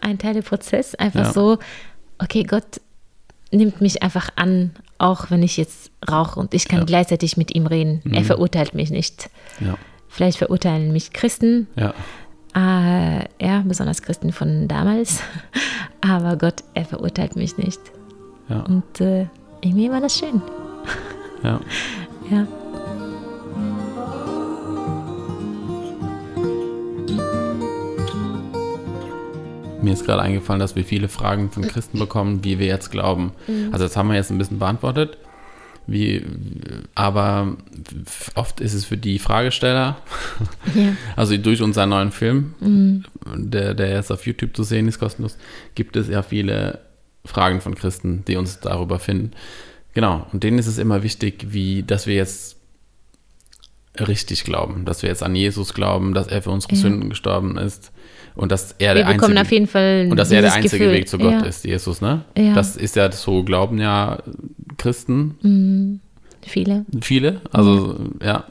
ein 0.00 0.18
Teil 0.18 0.34
der 0.34 0.42
Prozess. 0.42 0.94
Einfach 0.96 1.26
ja. 1.26 1.32
so, 1.32 1.58
okay, 2.18 2.42
Gott 2.42 2.80
nimmt 3.52 3.80
mich 3.80 4.02
einfach 4.02 4.30
an, 4.36 4.72
auch 4.98 5.30
wenn 5.30 5.42
ich 5.42 5.56
jetzt 5.56 5.90
rauche 6.10 6.40
und 6.40 6.54
ich 6.54 6.68
kann 6.68 6.80
ja. 6.80 6.84
gleichzeitig 6.84 7.36
mit 7.36 7.54
ihm 7.54 7.66
reden. 7.66 8.00
Mhm. 8.04 8.14
Er 8.14 8.24
verurteilt 8.24 8.74
mich 8.74 8.90
nicht. 8.90 9.30
Vielleicht 10.08 10.38
verurteilen 10.38 10.92
mich 10.92 11.12
Christen. 11.12 11.66
Ja. 11.76 11.92
Äh, 12.54 13.26
ja, 13.38 13.62
besonders 13.66 14.00
Christen 14.02 14.32
von 14.32 14.66
damals. 14.68 15.20
Aber 16.00 16.36
Gott, 16.36 16.64
er 16.74 16.84
verurteilt 16.84 17.36
mich 17.36 17.58
nicht. 17.58 17.80
Ja. 18.48 18.60
Und 18.60 19.00
äh, 19.00 19.26
irgendwie 19.60 19.90
war 19.90 20.00
das 20.00 20.18
schön. 20.18 20.40
Ja. 21.42 21.60
ja. 22.30 22.46
Mir 29.86 29.92
ist 29.92 30.04
gerade 30.04 30.20
eingefallen, 30.20 30.58
dass 30.58 30.74
wir 30.74 30.84
viele 30.84 31.08
Fragen 31.08 31.52
von 31.52 31.62
Christen 31.62 32.00
bekommen, 32.00 32.42
wie 32.42 32.58
wir 32.58 32.66
jetzt 32.66 32.90
glauben. 32.90 33.30
Mhm. 33.46 33.68
Also 33.70 33.84
das 33.84 33.96
haben 33.96 34.08
wir 34.08 34.16
jetzt 34.16 34.32
ein 34.32 34.38
bisschen 34.38 34.58
beantwortet. 34.58 35.16
Wie, 35.86 36.24
aber 36.96 37.56
oft 38.34 38.58
ist 38.58 38.74
es 38.74 38.84
für 38.84 38.96
die 38.96 39.20
Fragesteller, 39.20 39.98
ja. 40.74 40.96
also 41.16 41.36
durch 41.36 41.62
unseren 41.62 41.90
neuen 41.90 42.10
Film, 42.10 42.54
mhm. 42.58 43.04
der, 43.36 43.74
der 43.74 43.90
jetzt 43.90 44.10
auf 44.10 44.26
YouTube 44.26 44.56
zu 44.56 44.64
sehen 44.64 44.88
ist, 44.88 44.98
kostenlos, 44.98 45.38
gibt 45.76 45.94
es 45.94 46.08
ja 46.08 46.24
viele 46.24 46.80
Fragen 47.24 47.60
von 47.60 47.76
Christen, 47.76 48.24
die 48.26 48.34
uns 48.34 48.58
darüber 48.58 48.98
finden. 48.98 49.30
Genau, 49.94 50.26
und 50.32 50.42
denen 50.42 50.58
ist 50.58 50.66
es 50.66 50.78
immer 50.78 51.04
wichtig, 51.04 51.46
wie, 51.50 51.84
dass 51.84 52.08
wir 52.08 52.16
jetzt 52.16 52.56
richtig 53.96 54.42
glauben, 54.42 54.84
dass 54.84 55.02
wir 55.02 55.10
jetzt 55.10 55.22
an 55.22 55.36
Jesus 55.36 55.72
glauben, 55.72 56.12
dass 56.12 56.26
er 56.26 56.42
für 56.42 56.50
unsere 56.50 56.74
ja. 56.74 56.80
Sünden 56.80 57.10
gestorben 57.10 57.56
ist, 57.58 57.92
und 58.36 58.52
dass 58.52 58.72
er 58.78 58.94
wir 58.94 59.02
der 59.02 59.08
einzige 59.08 59.40
auf 59.40 59.50
jeden 59.50 59.66
Fall 59.66 60.08
und 60.10 60.16
dass 60.16 60.30
er 60.30 60.42
der 60.42 60.52
einzige 60.52 60.84
Gefühl. 60.84 60.94
Weg 60.94 61.08
zu 61.08 61.18
Gott 61.18 61.32
ja. 61.32 61.40
ist, 61.40 61.64
Jesus, 61.64 62.00
ne? 62.02 62.24
Ja. 62.36 62.54
Das 62.54 62.76
ist 62.76 62.94
ja 62.94 63.10
so 63.10 63.42
glauben 63.42 63.78
ja 63.78 64.18
Christen. 64.76 65.38
Mhm. 65.42 66.00
Viele. 66.42 66.84
Viele, 67.00 67.40
also 67.50 67.98
ja. 68.22 68.44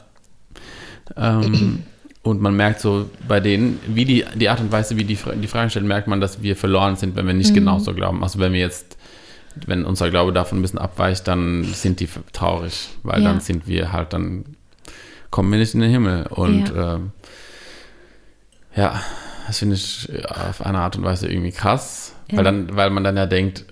ja. 1.16 1.40
Ähm, 1.40 1.84
und 2.22 2.42
man 2.42 2.56
merkt 2.56 2.80
so 2.80 3.08
bei 3.28 3.38
denen, 3.38 3.78
wie 3.86 4.04
die, 4.04 4.24
die 4.34 4.48
Art 4.48 4.60
und 4.60 4.72
Weise, 4.72 4.96
wie 4.96 5.04
die 5.04 5.16
die 5.16 5.46
Fragen 5.46 5.70
stellen, 5.70 5.86
merkt 5.86 6.08
man, 6.08 6.20
dass 6.20 6.42
wir 6.42 6.56
verloren 6.56 6.96
sind, 6.96 7.14
wenn 7.14 7.26
wir 7.26 7.34
nicht 7.34 7.50
mhm. 7.50 7.54
genauso 7.54 7.94
glauben. 7.94 8.24
Also 8.24 8.40
wenn 8.40 8.52
wir 8.52 8.60
jetzt, 8.60 8.98
wenn 9.66 9.84
unser 9.84 10.10
Glaube 10.10 10.32
davon 10.32 10.58
ein 10.58 10.62
bisschen 10.62 10.80
abweicht, 10.80 11.28
dann 11.28 11.62
sind 11.62 12.00
die 12.00 12.08
traurig, 12.32 12.88
weil 13.04 13.22
dann 13.22 13.40
sind 13.40 13.68
wir 13.68 13.92
halt, 13.92 14.12
dann 14.12 14.44
kommen 15.30 15.50
wir 15.52 15.60
nicht 15.60 15.74
in 15.74 15.80
den 15.80 15.90
Himmel. 15.90 16.26
Und 16.26 16.68
ja, 16.74 16.96
ähm, 16.96 17.12
ja 18.74 19.00
das 19.46 19.58
finde 19.58 19.76
ich 19.76 20.08
auf 20.28 20.64
eine 20.64 20.78
Art 20.78 20.96
und 20.96 21.04
Weise 21.04 21.28
irgendwie 21.28 21.52
krass, 21.52 22.14
ja. 22.30 22.38
weil, 22.38 22.44
dann, 22.44 22.76
weil 22.76 22.90
man 22.90 23.04
dann 23.04 23.16
ja 23.16 23.26
denkt, 23.26 23.64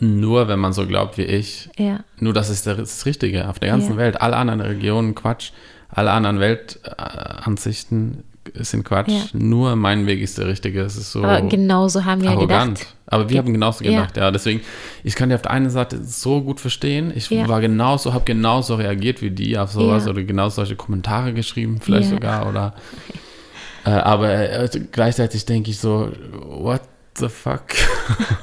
nur 0.00 0.48
wenn 0.48 0.58
man 0.58 0.72
so 0.72 0.86
glaubt 0.86 1.18
wie 1.18 1.22
ich, 1.22 1.68
ja. 1.78 2.00
nur 2.18 2.32
das 2.32 2.48
ist 2.48 2.66
das 2.66 3.04
Richtige 3.06 3.48
auf 3.48 3.58
der 3.58 3.70
ganzen 3.70 3.92
ja. 3.92 3.96
Welt. 3.98 4.20
Alle 4.20 4.36
anderen 4.36 4.60
Religionen 4.60 5.14
Quatsch, 5.14 5.52
alle 5.88 6.12
anderen 6.12 6.40
Weltansichten 6.40 8.24
sind 8.54 8.84
Quatsch. 8.84 9.34
Nur 9.34 9.76
mein 9.76 10.06
Weg 10.06 10.20
ist 10.20 10.38
der 10.38 10.46
richtige. 10.46 10.80
Es 10.80 10.96
ist 10.96 11.12
so 11.12 11.22
Aber 11.22 11.42
genauso 11.42 12.04
haben 12.04 12.22
wir 12.22 12.30
arrogant. 12.30 12.78
gedacht. 12.78 12.96
Aber 13.06 13.28
wir 13.28 13.38
haben 13.38 13.52
genauso 13.52 13.84
gedacht, 13.84 14.16
ja. 14.16 14.30
Deswegen, 14.30 14.62
ich 15.04 15.14
kann 15.14 15.28
dir 15.28 15.34
auf 15.36 15.42
der 15.42 15.50
einen 15.50 15.70
Seite 15.70 16.02
so 16.02 16.40
gut 16.40 16.60
verstehen. 16.60 17.12
Ich 17.14 17.30
war 17.30 17.60
genauso, 17.60 18.14
habe 18.14 18.24
genauso 18.24 18.76
reagiert 18.76 19.20
wie 19.20 19.30
die 19.30 19.58
auf 19.58 19.72
sowas 19.72 20.08
oder 20.08 20.22
genau 20.22 20.48
solche 20.48 20.76
Kommentare 20.76 21.34
geschrieben, 21.34 21.78
vielleicht 21.80 22.08
sogar 22.08 22.48
oder 22.48 22.74
Äh, 23.84 23.90
aber 23.90 24.30
äh, 24.30 24.68
gleichzeitig 24.90 25.44
denke 25.44 25.70
ich 25.70 25.78
so, 25.78 26.12
what 26.44 26.82
the 27.18 27.28
fuck? 27.28 27.62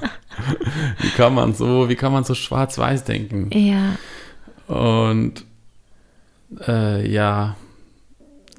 wie 1.00 1.10
kann 1.10 1.34
man 1.34 1.54
so, 1.54 1.90
wie 1.90 1.96
kann 1.96 2.12
man 2.12 2.24
so 2.24 2.34
schwarz-weiß 2.34 3.04
denken? 3.06 3.50
Ja. 3.54 3.98
Und 4.68 5.46
äh, 6.68 7.10
ja, 7.10 7.56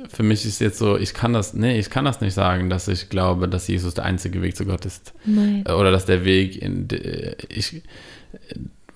für 0.08 0.22
mich 0.22 0.46
ist 0.46 0.60
jetzt 0.60 0.78
so, 0.78 0.96
ich 0.96 1.12
kann 1.12 1.32
das, 1.32 1.54
nee, 1.54 1.78
ich 1.78 1.90
kann 1.90 2.04
das 2.04 2.20
nicht 2.20 2.34
sagen, 2.34 2.70
dass 2.70 2.88
ich 2.88 3.10
glaube, 3.10 3.48
dass 3.48 3.68
Jesus 3.68 3.94
der 3.94 4.04
einzige 4.04 4.40
Weg 4.40 4.56
zu 4.56 4.64
Gott 4.64 4.86
ist. 4.86 5.12
Nein. 5.24 5.64
Äh, 5.66 5.72
oder 5.72 5.90
dass 5.90 6.06
der 6.06 6.24
Weg, 6.24 6.60
in 6.60 6.88
ich, 7.48 7.82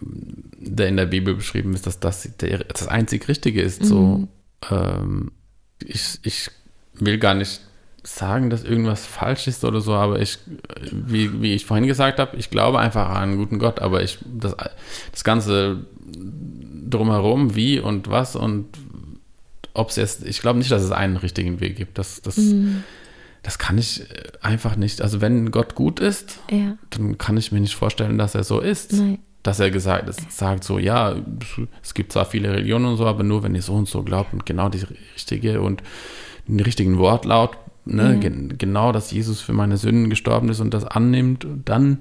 der 0.00 0.88
in 0.88 0.96
der 0.96 1.06
Bibel 1.06 1.34
beschrieben 1.34 1.74
ist, 1.74 1.86
dass 1.86 2.00
das 2.00 2.28
der, 2.40 2.58
das 2.64 2.88
einzig 2.88 3.28
Richtige 3.28 3.60
ist. 3.60 3.82
Mhm. 3.82 3.86
So, 3.86 4.28
ähm, 4.70 5.32
ich, 5.84 6.18
ich 6.22 6.50
will 6.94 7.18
gar 7.18 7.34
nicht 7.34 7.60
sagen, 8.06 8.50
dass 8.50 8.64
irgendwas 8.64 9.06
falsch 9.06 9.48
ist 9.48 9.64
oder 9.64 9.80
so, 9.80 9.94
aber 9.94 10.20
ich, 10.20 10.38
wie, 10.92 11.40
wie 11.42 11.54
ich 11.54 11.64
vorhin 11.64 11.86
gesagt 11.86 12.18
habe, 12.18 12.36
ich 12.36 12.50
glaube 12.50 12.78
einfach 12.78 13.08
an 13.08 13.16
einen 13.16 13.36
guten 13.38 13.58
Gott, 13.58 13.80
aber 13.80 14.02
ich, 14.02 14.18
das, 14.24 14.54
das 15.10 15.24
Ganze 15.24 15.86
drumherum, 16.88 17.54
wie 17.54 17.80
und 17.80 18.10
was 18.10 18.36
und 18.36 18.66
ob 19.72 19.90
es 19.90 19.96
jetzt, 19.96 20.24
ich 20.24 20.40
glaube 20.40 20.58
nicht, 20.58 20.70
dass 20.70 20.82
es 20.82 20.92
einen 20.92 21.16
richtigen 21.16 21.60
Weg 21.60 21.76
gibt. 21.76 21.98
Das, 21.98 22.22
das, 22.22 22.36
mhm. 22.36 22.84
das 23.42 23.58
kann 23.58 23.76
ich 23.76 24.04
einfach 24.40 24.76
nicht. 24.76 25.02
Also 25.02 25.20
wenn 25.20 25.50
Gott 25.50 25.74
gut 25.74 25.98
ist, 25.98 26.38
ja. 26.50 26.76
dann 26.90 27.18
kann 27.18 27.36
ich 27.36 27.50
mir 27.50 27.60
nicht 27.60 27.74
vorstellen, 27.74 28.16
dass 28.16 28.36
er 28.36 28.44
so 28.44 28.60
ist. 28.60 28.92
Nein. 28.92 29.18
Dass 29.42 29.60
er 29.60 29.70
gesagt 29.70 30.08
das 30.08 30.16
sagt 30.30 30.64
so, 30.64 30.78
ja, 30.78 31.16
es 31.82 31.92
gibt 31.92 32.12
zwar 32.12 32.24
viele 32.24 32.50
Religionen 32.50 32.86
und 32.86 32.96
so, 32.96 33.04
aber 33.04 33.24
nur 33.24 33.42
wenn 33.42 33.54
ihr 33.54 33.60
so 33.60 33.74
und 33.74 33.88
so 33.88 34.02
glaubt 34.02 34.32
und 34.32 34.46
genau 34.46 34.70
die 34.70 34.82
richtige 35.14 35.60
und 35.60 35.82
den 36.46 36.60
richtigen 36.60 36.98
Wortlaut 36.98 37.58
Ne? 37.84 38.20
Mhm. 38.22 38.56
Genau, 38.58 38.92
dass 38.92 39.10
Jesus 39.10 39.40
für 39.40 39.52
meine 39.52 39.76
Sünden 39.76 40.10
gestorben 40.10 40.48
ist 40.48 40.60
und 40.60 40.72
das 40.72 40.84
annimmt, 40.84 41.46
dann 41.64 41.98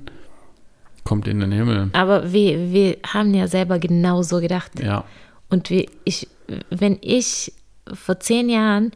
kommt 1.03 1.27
in 1.27 1.39
den 1.39 1.51
Himmel. 1.51 1.89
Aber 1.93 2.31
wir, 2.31 2.71
wir 2.71 2.97
haben 3.05 3.33
ja 3.33 3.47
selber 3.47 3.79
genauso 3.79 4.39
gedacht. 4.39 4.71
Ja. 4.81 5.03
Und 5.49 5.69
wir, 5.69 5.85
ich, 6.05 6.27
wenn 6.69 6.97
ich 7.01 7.53
vor 7.93 8.19
zehn 8.19 8.49
Jahren 8.49 8.91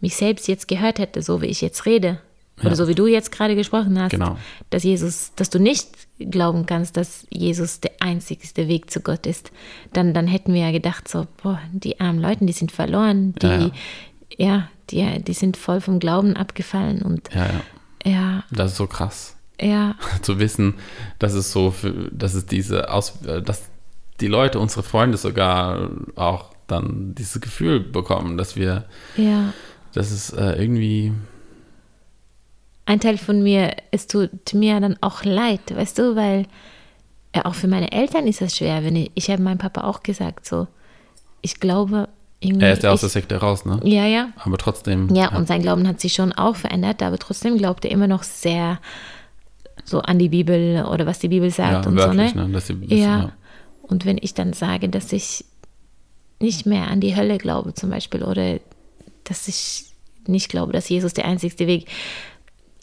mich 0.00 0.16
selbst 0.16 0.48
jetzt 0.48 0.68
gehört 0.68 0.98
hätte, 0.98 1.22
so 1.22 1.40
wie 1.42 1.46
ich 1.46 1.60
jetzt 1.60 1.86
rede, 1.86 2.18
oder 2.60 2.70
ja. 2.70 2.76
so 2.76 2.88
wie 2.88 2.94
du 2.94 3.06
jetzt 3.06 3.32
gerade 3.32 3.54
gesprochen 3.54 4.00
hast, 4.00 4.12
genau. 4.12 4.38
dass 4.70 4.82
Jesus, 4.82 5.32
dass 5.36 5.50
du 5.50 5.58
nicht 5.58 5.88
glauben 6.18 6.64
kannst, 6.64 6.96
dass 6.96 7.26
Jesus 7.30 7.80
der 7.80 7.92
einzigste 8.00 8.66
Weg 8.66 8.90
zu 8.90 9.00
Gott 9.00 9.26
ist, 9.26 9.52
dann, 9.92 10.14
dann 10.14 10.26
hätten 10.26 10.54
wir 10.54 10.62
ja 10.62 10.72
gedacht, 10.72 11.06
so, 11.06 11.26
boah, 11.42 11.60
die 11.72 12.00
armen 12.00 12.20
Leute, 12.20 12.46
die 12.46 12.54
sind 12.54 12.72
verloren, 12.72 13.34
die, 13.42 13.46
ja, 13.46 13.58
ja. 13.58 13.70
Ja 14.36 14.68
die, 14.90 15.22
die 15.22 15.32
sind 15.32 15.56
voll 15.56 15.80
vom 15.80 15.98
Glauben 15.98 16.36
abgefallen 16.36 17.02
und 17.02 17.28
ja, 17.34 17.46
ja. 18.04 18.10
ja. 18.10 18.44
Das 18.50 18.72
ist 18.72 18.76
so 18.78 18.86
krass. 18.86 19.36
Ja. 19.60 19.94
Zu 20.22 20.38
wissen, 20.38 20.74
dass 21.18 21.32
es 21.32 21.50
so, 21.52 21.70
für, 21.70 22.10
dass 22.12 22.34
es 22.34 22.46
diese 22.46 22.92
Aus, 22.92 23.18
dass 23.20 23.68
die 24.20 24.28
Leute, 24.28 24.58
unsere 24.60 24.82
Freunde 24.82 25.18
sogar 25.18 25.90
auch 26.14 26.50
dann 26.66 27.14
dieses 27.14 27.40
Gefühl 27.40 27.80
bekommen, 27.80 28.36
dass 28.36 28.56
wir, 28.56 28.86
ja. 29.16 29.52
dass 29.92 30.10
es 30.10 30.30
äh, 30.30 30.52
irgendwie 30.60 31.12
ein 32.86 33.00
Teil 33.00 33.18
von 33.18 33.42
mir, 33.42 33.74
es 33.90 34.06
tut 34.06 34.30
mir 34.54 34.80
dann 34.80 34.96
auch 35.00 35.24
leid, 35.24 35.60
weißt 35.74 35.98
du, 35.98 36.16
weil 36.16 36.46
ja, 37.34 37.44
auch 37.44 37.54
für 37.54 37.68
meine 37.68 37.92
Eltern 37.92 38.26
ist 38.26 38.40
das 38.40 38.56
schwer, 38.56 38.84
wenn 38.84 38.96
ich, 38.96 39.10
ich 39.14 39.28
habe 39.28 39.42
meinem 39.42 39.58
Papa 39.58 39.82
auch 39.82 40.02
gesagt, 40.02 40.46
so, 40.46 40.68
ich 41.42 41.60
glaube, 41.60 42.08
er 42.58 42.72
ist 42.72 42.82
ja 42.82 42.90
aus 42.92 43.00
der 43.00 43.08
Sekte 43.08 43.36
raus, 43.36 43.64
ne? 43.64 43.80
Ja, 43.84 44.06
ja. 44.06 44.28
Aber 44.36 44.58
trotzdem. 44.58 45.08
Ja, 45.14 45.30
ja, 45.30 45.36
und 45.36 45.48
sein 45.48 45.62
Glauben 45.62 45.86
hat 45.86 46.00
sich 46.00 46.12
schon 46.12 46.32
auch 46.32 46.56
verändert, 46.56 47.02
aber 47.02 47.18
trotzdem 47.18 47.58
glaubt 47.58 47.84
er 47.84 47.90
immer 47.90 48.06
noch 48.06 48.22
sehr 48.22 48.78
so 49.84 50.00
an 50.00 50.18
die 50.18 50.28
Bibel 50.28 50.84
oder 50.84 51.06
was 51.06 51.18
die 51.18 51.28
Bibel 51.28 51.50
sagt 51.50 51.84
ja, 51.84 51.90
und 51.90 51.96
wörtlich, 51.96 52.30
so, 52.30 52.36
ne? 52.36 52.46
ne? 52.48 52.52
Dass 52.52 52.66
sie, 52.66 52.76
ja. 52.88 52.96
ja. 52.96 53.32
Und 53.82 54.04
wenn 54.04 54.18
ich 54.20 54.34
dann 54.34 54.52
sage, 54.52 54.88
dass 54.88 55.12
ich 55.12 55.44
nicht 56.40 56.66
mehr 56.66 56.88
an 56.88 57.00
die 57.00 57.16
Hölle 57.16 57.38
glaube, 57.38 57.74
zum 57.74 57.90
Beispiel, 57.90 58.22
oder 58.22 58.58
dass 59.24 59.48
ich 59.48 59.84
nicht 60.26 60.48
glaube, 60.48 60.72
dass 60.72 60.88
Jesus 60.88 61.14
der 61.14 61.24
einzigste 61.24 61.66
Weg 61.66 61.86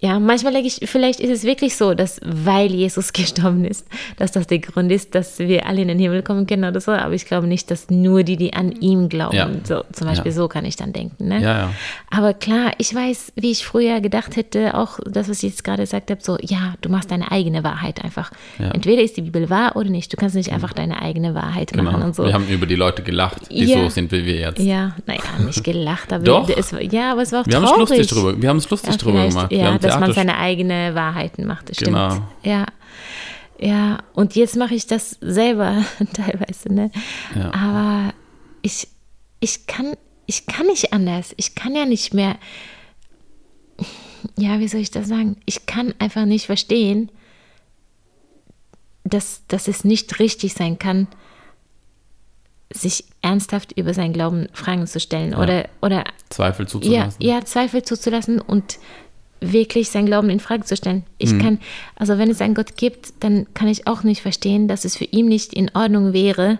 ja, 0.03 0.19
manchmal 0.19 0.51
denke 0.51 0.67
ich, 0.67 0.81
vielleicht 0.89 1.21
ist 1.21 1.29
es 1.29 1.43
wirklich 1.45 1.77
so, 1.77 1.93
dass 1.93 2.19
weil 2.25 2.71
Jesus 2.71 3.13
gestorben 3.13 3.63
ist, 3.63 3.87
dass 4.17 4.33
das 4.33 4.47
der 4.47 4.59
Grund 4.59 4.91
ist, 4.91 5.15
dass 5.15 5.39
wir 5.39 5.65
alle 5.65 5.81
in 5.81 5.87
den 5.87 5.97
Himmel 5.97 6.21
kommen 6.23 6.45
können 6.45 6.65
oder 6.65 6.81
so. 6.81 6.91
Aber 6.91 7.13
ich 7.13 7.25
glaube 7.25 7.47
nicht, 7.47 7.71
dass 7.71 7.89
nur 7.89 8.23
die, 8.23 8.35
die 8.35 8.53
an 8.53 8.73
ihm 8.73 9.07
glauben, 9.07 9.35
Ja. 9.37 9.49
so 9.63 9.83
zum 9.93 10.07
Beispiel 10.07 10.31
Ja. 10.31 10.35
so 10.37 10.47
kann 10.49 10.65
ich 10.65 10.75
dann 10.75 10.91
denken. 10.91 11.29
Ne? 11.29 11.41
Ja. 11.41 11.69
Aber 12.11 12.33
klar, 12.33 12.71
ich 12.79 12.93
weiß, 12.93 13.31
wie 13.37 13.51
ich 13.51 13.65
früher 13.65 14.01
gedacht 14.01 14.35
hätte, 14.35 14.75
auch 14.77 14.99
das, 15.05 15.29
was 15.29 15.37
ich 15.41 15.51
jetzt 15.51 15.63
gerade 15.63 15.83
gesagt 15.83 16.11
habe, 16.11 16.21
so, 16.21 16.37
ja, 16.41 16.73
du 16.81 16.89
machst 16.89 17.09
deine 17.09 17.31
eigene 17.31 17.63
Wahrheit 17.63 18.03
einfach. 18.03 18.31
Ja. 18.59 18.71
Entweder 18.71 19.01
ist 19.03 19.15
die 19.15 19.21
Bibel 19.21 19.49
wahr 19.49 19.77
oder 19.77 19.89
nicht. 19.89 20.11
Du 20.11 20.17
kannst 20.17 20.35
nicht 20.35 20.51
einfach 20.51 20.73
deine 20.73 21.01
eigene 21.01 21.33
Wahrheit 21.33 21.73
machen 21.77 21.93
Genau. 21.93 22.05
und 22.07 22.15
so. 22.15 22.25
Wir 22.25 22.33
haben 22.33 22.47
über 22.49 22.65
die 22.65 22.75
Leute 22.75 23.03
gelacht, 23.03 23.49
die 23.49 23.67
so 23.67 23.87
sind 23.87 24.11
wie 24.11 24.25
wir 24.25 24.35
jetzt. 24.35 24.59
ja, 24.59 24.95
naja, 25.05 25.21
nicht 25.45 25.63
gelacht, 25.63 26.11
aber 26.11 26.23
Doch. 26.25 26.49
es 26.49 26.73
war, 26.73 26.81
ja, 26.81 27.13
aber 27.13 27.21
es 27.21 27.31
war 27.31 27.41
auch 27.41 27.47
Wir 27.47 27.55
haben 27.55 27.63
uns 27.63 27.71
traurig. 27.71 27.89
lustig 27.89 28.07
drüber, 28.09 28.41
wir 28.41 28.49
haben 28.49 28.57
uns 28.57 28.69
lustig 28.69 28.97
drüber 28.97 29.27
gemacht. 29.27 29.49
wir 29.49 29.65
haben 29.65 29.79
dass 29.93 30.07
man 30.07 30.13
seine 30.13 30.37
eigene 30.37 30.95
Wahrheiten 30.95 31.45
macht, 31.45 31.69
das 31.69 31.77
stimmt. 31.77 31.91
Genau. 31.91 32.21
Ja. 32.43 32.65
Ja, 33.59 33.99
und 34.13 34.35
jetzt 34.35 34.57
mache 34.57 34.75
ich 34.75 34.87
das 34.87 35.11
selber 35.21 35.85
teilweise, 36.13 36.73
ne? 36.73 36.91
Ja. 37.35 37.53
Aber 37.53 38.13
ich, 38.61 38.87
ich 39.39 39.67
kann, 39.67 39.93
ich 40.25 40.45
kann 40.47 40.67
nicht 40.67 40.91
anders. 40.91 41.33
Ich 41.37 41.55
kann 41.55 41.75
ja 41.75 41.85
nicht 41.85 42.13
mehr, 42.13 42.35
ja, 44.37 44.59
wie 44.59 44.67
soll 44.67 44.81
ich 44.81 44.91
das 44.91 45.07
sagen? 45.07 45.37
Ich 45.45 45.65
kann 45.65 45.93
einfach 45.99 46.25
nicht 46.25 46.45
verstehen, 46.45 47.09
dass, 49.03 49.43
dass 49.47 49.67
es 49.67 49.83
nicht 49.83 50.19
richtig 50.19 50.53
sein 50.53 50.79
kann, 50.79 51.07
sich 52.69 53.05
ernsthaft 53.21 53.73
über 53.73 53.93
seinen 53.93 54.13
Glauben 54.13 54.47
Fragen 54.53 54.87
zu 54.87 54.99
stellen 54.99 55.35
oder, 55.35 55.69
oder 55.81 56.03
Zweifel 56.29 56.63
ja, 56.65 56.69
zuzulassen. 56.69 57.21
ja, 57.21 57.45
Zweifel 57.45 57.83
zuzulassen 57.83 58.41
und 58.41 58.79
wirklich 59.51 59.89
sein 59.89 60.05
Glauben 60.05 60.29
in 60.29 60.39
Frage 60.39 60.63
zu 60.63 60.75
stellen. 60.77 61.03
Ich 61.17 61.37
kann, 61.39 61.59
also 61.95 62.17
wenn 62.17 62.29
es 62.29 62.41
einen 62.41 62.53
Gott 62.55 62.77
gibt, 62.77 63.13
dann 63.19 63.45
kann 63.53 63.67
ich 63.67 63.87
auch 63.87 64.03
nicht 64.03 64.21
verstehen, 64.21 64.67
dass 64.67 64.85
es 64.85 64.95
für 64.97 65.05
ihn 65.05 65.27
nicht 65.27 65.53
in 65.53 65.69
Ordnung 65.73 66.13
wäre, 66.13 66.59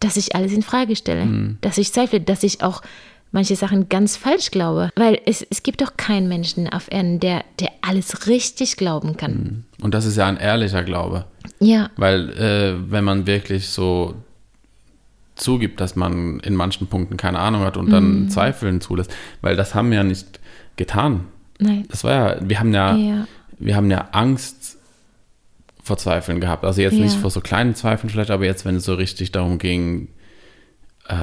dass 0.00 0.16
ich 0.16 0.34
alles 0.34 0.52
in 0.52 0.62
Frage 0.62 0.96
stelle, 0.96 1.56
dass 1.60 1.78
ich 1.78 1.92
zweifle, 1.92 2.20
dass 2.20 2.42
ich 2.42 2.62
auch 2.62 2.82
manche 3.32 3.56
Sachen 3.56 3.88
ganz 3.88 4.16
falsch 4.16 4.50
glaube. 4.50 4.90
Weil 4.96 5.18
es, 5.26 5.42
es 5.48 5.62
gibt 5.62 5.80
doch 5.80 5.96
keinen 5.96 6.28
Menschen 6.28 6.68
auf 6.72 6.90
Erden, 6.90 7.20
der, 7.20 7.44
der 7.60 7.70
alles 7.82 8.26
richtig 8.26 8.76
glauben 8.76 9.16
kann. 9.16 9.64
Und 9.82 9.94
das 9.94 10.04
ist 10.04 10.16
ja 10.16 10.26
ein 10.26 10.36
ehrlicher 10.36 10.82
Glaube. 10.82 11.24
Ja, 11.60 11.90
Weil 11.96 12.30
äh, 12.30 12.90
wenn 12.90 13.04
man 13.04 13.26
wirklich 13.26 13.68
so 13.68 14.14
zugibt, 15.36 15.80
dass 15.80 15.96
man 15.96 16.38
in 16.40 16.54
manchen 16.54 16.86
Punkten 16.86 17.16
keine 17.16 17.38
Ahnung 17.40 17.62
hat 17.62 17.76
und 17.76 17.86
Mhm. 17.86 17.90
dann 17.90 18.28
Zweifeln 18.28 18.80
zulässt, 18.80 19.12
weil 19.40 19.56
das 19.56 19.74
haben 19.74 19.90
wir 19.90 19.96
ja 19.98 20.04
nicht 20.04 20.38
getan. 20.76 21.24
Nein. 21.58 21.84
Das 21.90 22.04
war 22.04 22.12
ja, 22.12 22.36
wir 22.48 22.58
haben 22.60 22.72
ja, 22.74 22.96
Ja. 22.96 23.26
wir 23.58 23.76
haben 23.76 23.90
ja 23.90 24.08
Angst 24.12 24.78
vor 25.82 25.96
Zweifeln 25.98 26.40
gehabt. 26.40 26.64
Also 26.64 26.80
jetzt 26.80 26.94
Ja. 26.96 27.04
nicht 27.04 27.16
vor 27.16 27.30
so 27.30 27.40
kleinen 27.40 27.74
Zweifeln 27.74 28.08
vielleicht, 28.10 28.30
aber 28.30 28.44
jetzt, 28.44 28.64
wenn 28.64 28.76
es 28.76 28.84
so 28.84 28.94
richtig 28.94 29.32
darum 29.32 29.58
ging, 29.58 30.08
äh, 31.08 31.14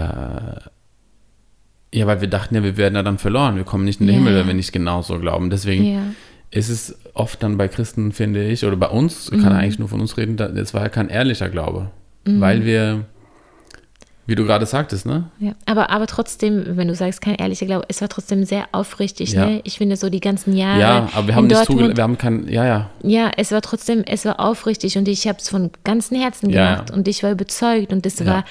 ja, 1.94 2.08
weil 2.08 2.22
wir 2.22 2.28
dachten 2.30 2.56
ja, 2.56 2.64
wir 2.64 2.78
werden 2.78 2.96
ja 2.96 3.04
dann 3.04 3.18
verloren, 3.18 3.56
wir 3.58 3.64
kommen 3.66 3.84
nicht 3.86 4.00
in 4.00 4.08
den 4.08 4.16
Himmel, 4.16 4.36
wenn 4.36 4.48
wir 4.48 4.54
nicht 4.54 4.72
genauso 4.72 5.20
glauben. 5.20 5.50
Deswegen 5.50 6.16
ist 6.52 6.70
es 6.70 6.98
oft 7.14 7.42
dann 7.44 7.58
bei 7.58 7.68
Christen, 7.68 8.12
finde 8.12 8.46
ich, 8.48 8.64
oder 8.66 8.78
bei 8.78 8.88
uns, 8.88 9.32
Mhm. 9.32 9.42
kann 9.42 9.54
eigentlich 9.54 9.80
nur 9.80 9.90
von 9.90 10.00
uns 10.00 10.16
reden, 10.18 10.38
da- 10.38 10.48
es 10.48 10.74
war 10.74 10.84
ja 10.84 10.90
kein 10.90 11.10
ehrlicher 11.10 11.50
Glaube. 11.50 11.92
Weil 12.24 12.66
wir, 12.66 13.06
wie 14.28 14.36
du 14.36 14.46
gerade 14.46 14.66
sagtest, 14.66 15.06
ne? 15.06 15.30
Ja, 15.40 15.54
aber, 15.66 15.90
aber 15.90 16.08
trotzdem, 16.08 16.78
wenn 16.78 16.88
du 16.88 16.96
sagst, 16.96 17.22
kein 17.22 17.36
ehrlicher 17.36 17.66
Glaube, 17.66 17.86
es 17.90 18.02
war 18.02 18.10
trotzdem 18.10 18.46
sehr 18.46 18.66
aufrichtig. 18.72 19.34
Ja. 19.34 19.46
Ne? 19.46 19.62
Ich 19.64 19.78
finde 19.78 19.96
so 19.96 20.10
die 20.10 20.20
ganzen 20.20 20.56
Jahre. 20.56 20.80
Ja, 20.80 21.10
aber 21.14 21.28
wir 21.28 21.36
haben 21.36 21.48
nicht 21.48 21.66
zugelassen, 21.66 21.98
wir 21.98 22.04
haben 22.04 22.18
kein, 22.18 22.48
ja, 22.48 22.66
ja, 22.66 22.90
Ja, 23.02 23.32
es 23.36 23.52
war 23.52 23.62
trotzdem, 23.62 24.04
es 24.06 24.24
war 24.26 24.40
aufrichtig 24.40 24.98
und 24.98 25.08
ich 25.08 25.28
habe 25.28 25.40
es 25.40 25.50
von 25.50 25.72
ganzem 25.84 26.20
Herzen 26.20 26.50
Ja, 26.50 26.76
gemacht 26.76 26.92
und 26.92 27.08
ich 27.08 27.24
war 27.24 27.32
überzeugt 27.32 27.92
und 27.92 28.06
es 28.06 28.20
Ja. 28.20 28.26
war. 28.28 28.46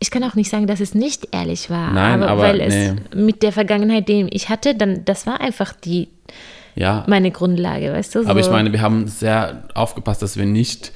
Ich 0.00 0.10
kann 0.10 0.24
auch 0.24 0.34
nicht 0.34 0.50
sagen, 0.50 0.66
dass 0.66 0.80
es 0.80 0.96
nicht 0.96 1.28
ehrlich 1.30 1.70
war, 1.70 1.92
Nein, 1.92 2.24
aber 2.24 2.42
weil 2.42 2.60
es 2.60 2.74
nee. 2.74 2.96
mit 3.14 3.44
der 3.44 3.52
Vergangenheit, 3.52 4.08
die 4.08 4.26
ich 4.30 4.48
hatte, 4.48 4.74
dann 4.74 5.04
das 5.04 5.26
war 5.28 5.40
einfach 5.40 5.72
die 5.74 6.08
ja. 6.74 7.04
meine 7.06 7.30
Grundlage, 7.30 7.92
weißt 7.92 8.16
du? 8.16 8.24
So. 8.24 8.28
Aber 8.28 8.40
ich 8.40 8.50
meine, 8.50 8.72
wir 8.72 8.80
haben 8.80 9.06
sehr 9.06 9.62
aufgepasst, 9.74 10.22
dass 10.22 10.36
wir 10.36 10.46
nicht, 10.46 10.92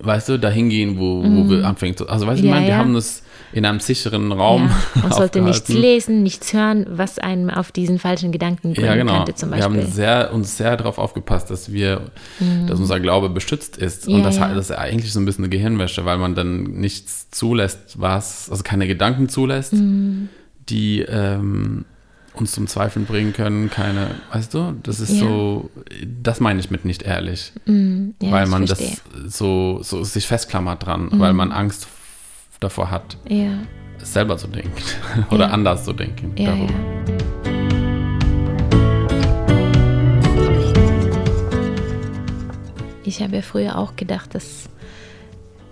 weißt 0.00 0.28
du, 0.28 0.38
dahin 0.38 0.68
gehen, 0.68 0.98
wo, 0.98 1.22
wo 1.24 1.48
wir 1.50 1.64
anfangen 1.66 1.96
zu. 1.96 2.08
Also, 2.08 2.26
weißt 2.26 2.40
du, 2.42 2.44
ich 2.44 2.50
Mhm. 2.50 2.54
Ja, 2.54 2.54
meine, 2.54 2.66
wir 2.66 2.72
ja. 2.74 2.78
haben 2.78 2.94
das 2.94 3.22
in 3.52 3.64
einem 3.64 3.80
sicheren 3.80 4.32
Raum. 4.32 4.68
ja, 4.94 5.02
man 5.02 5.12
sollte 5.12 5.40
nichts 5.40 5.68
lesen, 5.68 6.22
nichts 6.22 6.52
hören, 6.52 6.84
was 6.90 7.18
einem 7.18 7.48
auf 7.48 7.70
diesen 7.72 7.98
falschen 7.98 8.32
Gedanken 8.32 8.72
bringen 8.74 8.86
Ja, 8.86 8.94
genau. 8.96 9.16
könnte, 9.18 9.34
zum 9.34 9.50
wir 9.50 9.56
Beispiel. 9.58 9.76
Mhm. 9.76 9.82
haben 9.84 9.92
sehr, 9.92 10.34
uns 10.34 10.56
sehr 10.56 10.76
darauf 10.76 10.98
aufgepasst, 10.98 11.50
dass 11.50 11.72
wir, 11.72 12.10
dass 12.66 12.78
unser 12.80 13.00
Glaube 13.00 13.30
beschützt 13.30 13.76
ist. 13.78 14.08
Und 14.08 14.22
das, 14.24 14.38
das 14.38 14.70
ist 14.70 14.72
eigentlich 14.72 15.12
so 15.12 15.20
ein 15.20 15.24
bisschen 15.26 15.44
eine 15.44 15.50
Gehirnwäsche, 15.50 16.04
weil 16.04 16.18
man 16.18 16.34
dann 16.34 16.64
nichts 16.64 17.30
zulässt, 17.30 18.00
was, 18.00 18.50
also 18.50 18.62
keine 18.62 18.86
Gedanken 18.86 19.28
zulässt, 19.28 19.72
Mhm. 19.74 20.28
die 20.68 21.00
ähm, 21.02 21.84
uns 22.40 22.52
zum 22.52 22.66
Zweifeln 22.66 23.06
bringen 23.06 23.32
können, 23.32 23.70
keine, 23.70 24.08
weißt 24.32 24.52
du, 24.54 24.74
das 24.82 25.00
ist 25.00 25.12
Ja. 25.14 25.20
so, 25.20 25.70
das 26.22 26.40
meine 26.40 26.60
ich 26.60 26.70
mit 26.70 26.84
nicht 26.84 27.02
ehrlich. 27.02 27.52
Mhm, 27.66 28.14
ja, 28.22 28.30
weil 28.30 28.46
man 28.46 28.66
das 28.66 29.02
so, 29.26 29.80
so 29.82 30.04
sich 30.04 30.26
festklammert 30.26 30.84
dran, 30.86 31.08
weil 31.12 31.32
man 31.32 31.52
Angst 31.52 31.86
davor 32.60 32.90
hat, 32.90 33.16
Ja, 33.28 33.52
selber 33.98 34.36
zu 34.36 34.46
denken 34.48 34.82
oder 35.30 35.52
anders 35.52 35.84
zu 35.84 35.92
denken. 35.92 36.32
darüber. 36.36 36.74
Ich 43.04 43.22
habe 43.22 43.36
ja 43.36 43.42
früher 43.42 43.78
auch 43.78 43.94
gedacht, 43.96 44.34
dass, 44.34 44.68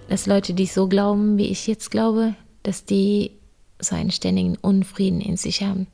dass 0.08 0.26
Leute, 0.26 0.54
die 0.54 0.66
so 0.66 0.88
glauben, 0.88 1.36
wie 1.36 1.46
ich 1.46 1.66
jetzt 1.66 1.90
glaube, 1.90 2.34
dass 2.62 2.84
die 2.84 3.32
so 3.80 3.96
einen 3.96 4.12
ständigen 4.12 4.56
Unfrieden 4.56 5.20
in 5.20 5.36
sich 5.36 5.62
haben. 5.62 5.86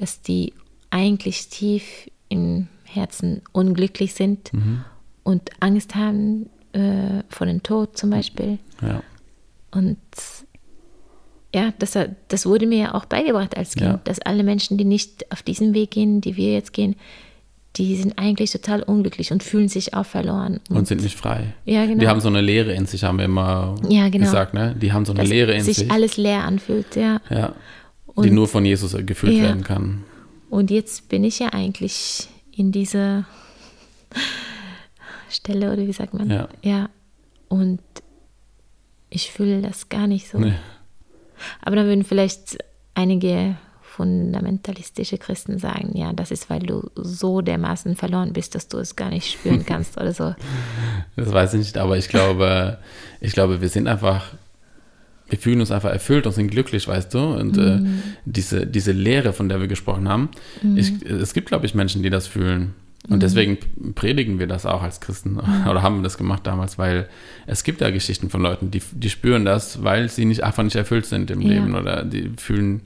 Dass 0.00 0.22
die 0.22 0.54
eigentlich 0.90 1.48
tief 1.48 1.84
im 2.30 2.68
Herzen 2.84 3.42
unglücklich 3.52 4.14
sind 4.14 4.50
und 5.22 5.50
Angst 5.60 5.94
haben 5.94 6.48
äh, 6.72 7.22
vor 7.28 7.46
dem 7.46 7.62
Tod 7.62 7.96
zum 7.98 8.10
Beispiel. 8.10 8.58
Ja. 8.82 9.02
Und 9.72 9.98
ja, 11.54 11.72
das, 11.78 11.98
das 12.28 12.46
wurde 12.46 12.66
mir 12.66 12.78
ja 12.78 12.94
auch 12.94 13.04
beigebracht 13.04 13.56
als 13.56 13.72
Kind, 13.74 13.86
Ja. 13.86 14.00
dass 14.04 14.20
alle 14.20 14.42
Menschen, 14.42 14.78
die 14.78 14.84
nicht 14.84 15.30
auf 15.32 15.42
diesen 15.42 15.74
Weg 15.74 15.90
gehen, 15.92 16.20
die 16.20 16.36
wir 16.36 16.52
jetzt 16.52 16.72
gehen, 16.72 16.96
die 17.76 17.96
sind 17.96 18.18
eigentlich 18.18 18.50
total 18.50 18.82
unglücklich 18.82 19.30
und 19.32 19.42
fühlen 19.44 19.68
sich 19.68 19.94
auch 19.94 20.06
verloren. 20.06 20.60
Und 20.70 20.88
sind 20.88 21.02
nicht 21.02 21.16
frei. 21.16 21.54
Ja, 21.64 21.86
genau. 21.86 21.98
Die 22.00 22.08
haben 22.08 22.20
so 22.20 22.28
eine 22.28 22.40
Leere 22.40 22.72
in 22.72 22.86
sich, 22.86 23.04
haben 23.04 23.18
wir 23.18 23.24
immer 23.26 23.76
Ja, 23.88 24.08
genau. 24.08 24.24
gesagt, 24.24 24.54
ne? 24.54 24.74
Die 24.80 24.92
haben 24.92 25.04
so 25.04 25.12
eine 25.12 25.20
dass 25.20 25.28
Leere 25.28 25.52
in 25.54 25.62
sich 25.62 25.76
sich. 25.78 25.90
alles 25.90 26.16
leer 26.16 26.42
anfühlt, 26.44 26.96
ja. 26.96 27.20
ja. 27.30 27.52
Die 28.16 28.28
Und- 28.28 28.32
nur 28.34 28.48
von 28.48 28.64
Jesus 28.64 28.96
gefüllt 29.06 29.34
Ja. 29.34 29.42
werden 29.44 29.64
kann. 29.64 30.04
Und 30.48 30.70
jetzt 30.70 31.08
bin 31.08 31.22
ich 31.24 31.38
ja 31.38 31.48
eigentlich 31.52 32.28
in 32.52 32.72
dieser 32.72 33.24
Stelle, 35.28 35.72
oder 35.72 35.86
wie 35.86 35.92
sagt 35.92 36.14
man? 36.14 36.28
Ja. 36.30 36.48
Ja. 36.62 36.88
Und 37.48 37.80
ich 39.10 39.30
fühle 39.30 39.62
das 39.62 39.88
gar 39.88 40.06
nicht 40.06 40.28
so. 40.28 40.38
Nee. 40.38 40.54
Aber 41.62 41.76
dann 41.76 41.86
würden 41.86 42.04
vielleicht 42.04 42.58
einige 42.94 43.56
fundamentalistische 43.82 45.18
Christen 45.18 45.58
sagen, 45.58 45.96
ja, 45.96 46.12
das 46.12 46.30
ist, 46.30 46.48
weil 46.50 46.60
du 46.60 46.90
so 46.94 47.40
dermaßen 47.40 47.96
verloren 47.96 48.32
bist, 48.32 48.54
dass 48.54 48.68
du 48.68 48.78
es 48.78 48.96
gar 48.96 49.10
nicht 49.10 49.30
spüren 49.32 49.64
kannst 49.66 49.96
oder 49.96 50.12
so. 50.12 50.34
Das 51.16 51.32
weiß 51.32 51.54
ich 51.54 51.60
nicht, 51.60 51.78
aber 51.78 51.96
ich 51.98 52.08
glaube, 52.08 52.78
ich 53.20 53.32
glaube, 53.32 53.60
wir 53.60 53.68
sind 53.68 53.88
einfach, 53.88 54.34
wir 55.30 55.38
fühlen 55.38 55.60
uns 55.60 55.70
einfach 55.70 55.90
erfüllt 55.90 56.26
und 56.26 56.32
sind 56.32 56.50
glücklich, 56.50 56.86
weißt 56.88 57.14
du? 57.14 57.18
Und 57.18 57.56
Mhm. 57.56 57.62
äh, 57.62 57.80
diese, 58.24 58.66
diese 58.66 58.92
Leere, 58.92 59.32
von 59.32 59.48
der 59.48 59.60
wir 59.60 59.68
gesprochen 59.68 60.08
haben, 60.08 60.28
ich, 60.76 60.92
es 61.06 61.32
gibt, 61.34 61.48
glaube 61.48 61.66
ich, 61.66 61.74
Menschen, 61.74 62.02
die 62.02 62.10
das 62.10 62.26
fühlen. 62.26 62.74
Und 63.08 63.16
Mhm. 63.16 63.20
deswegen 63.20 63.58
predigen 63.94 64.38
wir 64.38 64.46
das 64.46 64.66
auch 64.66 64.82
als 64.82 65.00
Christen 65.00 65.38
oder 65.70 65.82
haben 65.82 65.96
wir 65.96 66.02
das 66.02 66.18
gemacht 66.18 66.46
damals, 66.46 66.76
weil 66.78 67.08
es 67.46 67.64
gibt 67.64 67.80
ja 67.80 67.90
Geschichten 67.90 68.28
von 68.28 68.42
Leuten, 68.42 68.70
die, 68.70 68.82
die 68.92 69.08
spüren 69.10 69.44
das, 69.46 69.82
weil 69.82 70.08
sie 70.10 70.26
nicht 70.26 70.44
einfach 70.44 70.62
nicht 70.62 70.76
erfüllt 70.76 71.06
sind 71.06 71.30
im 71.30 71.40
Ja. 71.40 71.48
Leben 71.48 71.74
oder 71.74 72.04
die 72.04 72.30
fühlen, 72.36 72.82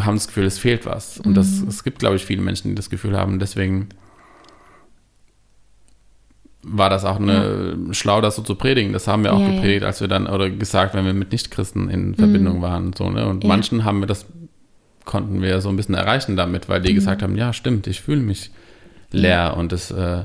haben 0.00 0.14
das 0.16 0.28
Gefühl, 0.28 0.44
es 0.44 0.58
fehlt 0.58 0.86
was. 0.86 1.18
Und 1.18 1.34
das, 1.36 1.62
Mhm. 1.62 1.68
es 1.68 1.82
gibt, 1.82 1.98
glaube 1.98 2.14
ich, 2.14 2.24
viele 2.24 2.42
Menschen, 2.42 2.68
die 2.68 2.74
das 2.76 2.90
Gefühl 2.90 3.16
haben. 3.16 3.40
Deswegen 3.40 3.88
war 6.66 6.90
das 6.90 7.04
auch 7.04 7.16
eine, 7.20 7.76
schlau, 7.92 8.20
das 8.20 8.36
so 8.36 8.42
zu 8.42 8.54
predigen. 8.54 8.92
Das 8.92 9.06
haben 9.06 9.24
wir 9.24 9.32
auch 9.34 9.40
Ja, 9.40 9.46
ja. 9.48 9.52
gepredigt, 9.54 9.84
als 9.84 10.00
wir 10.00 10.08
dann, 10.08 10.26
oder 10.26 10.48
gesagt, 10.50 10.94
wenn 10.94 11.04
wir 11.04 11.12
mit 11.14 11.32
Nichtchristen 11.32 11.90
in 11.90 12.14
Verbindung 12.14 12.62
waren. 12.62 12.92
So, 12.92 13.10
ne? 13.10 13.26
Und 13.26 13.44
Ja. 13.44 13.48
manchen 13.48 13.84
haben 13.84 14.00
wir 14.00 14.06
das, 14.06 14.26
konnten 15.04 15.42
wir 15.42 15.60
so 15.60 15.68
ein 15.68 15.76
bisschen 15.76 15.94
erreichen 15.94 16.36
damit, 16.36 16.68
weil 16.68 16.80
die 16.80 16.90
Mhm. 16.92 16.94
gesagt 16.96 17.22
haben, 17.22 17.36
ja, 17.36 17.52
stimmt, 17.52 17.86
ich 17.86 18.00
fühle 18.00 18.20
mich 18.22 18.50
leer 19.10 19.56
und 19.56 19.72
das, 19.72 19.90
äh, 19.90 20.24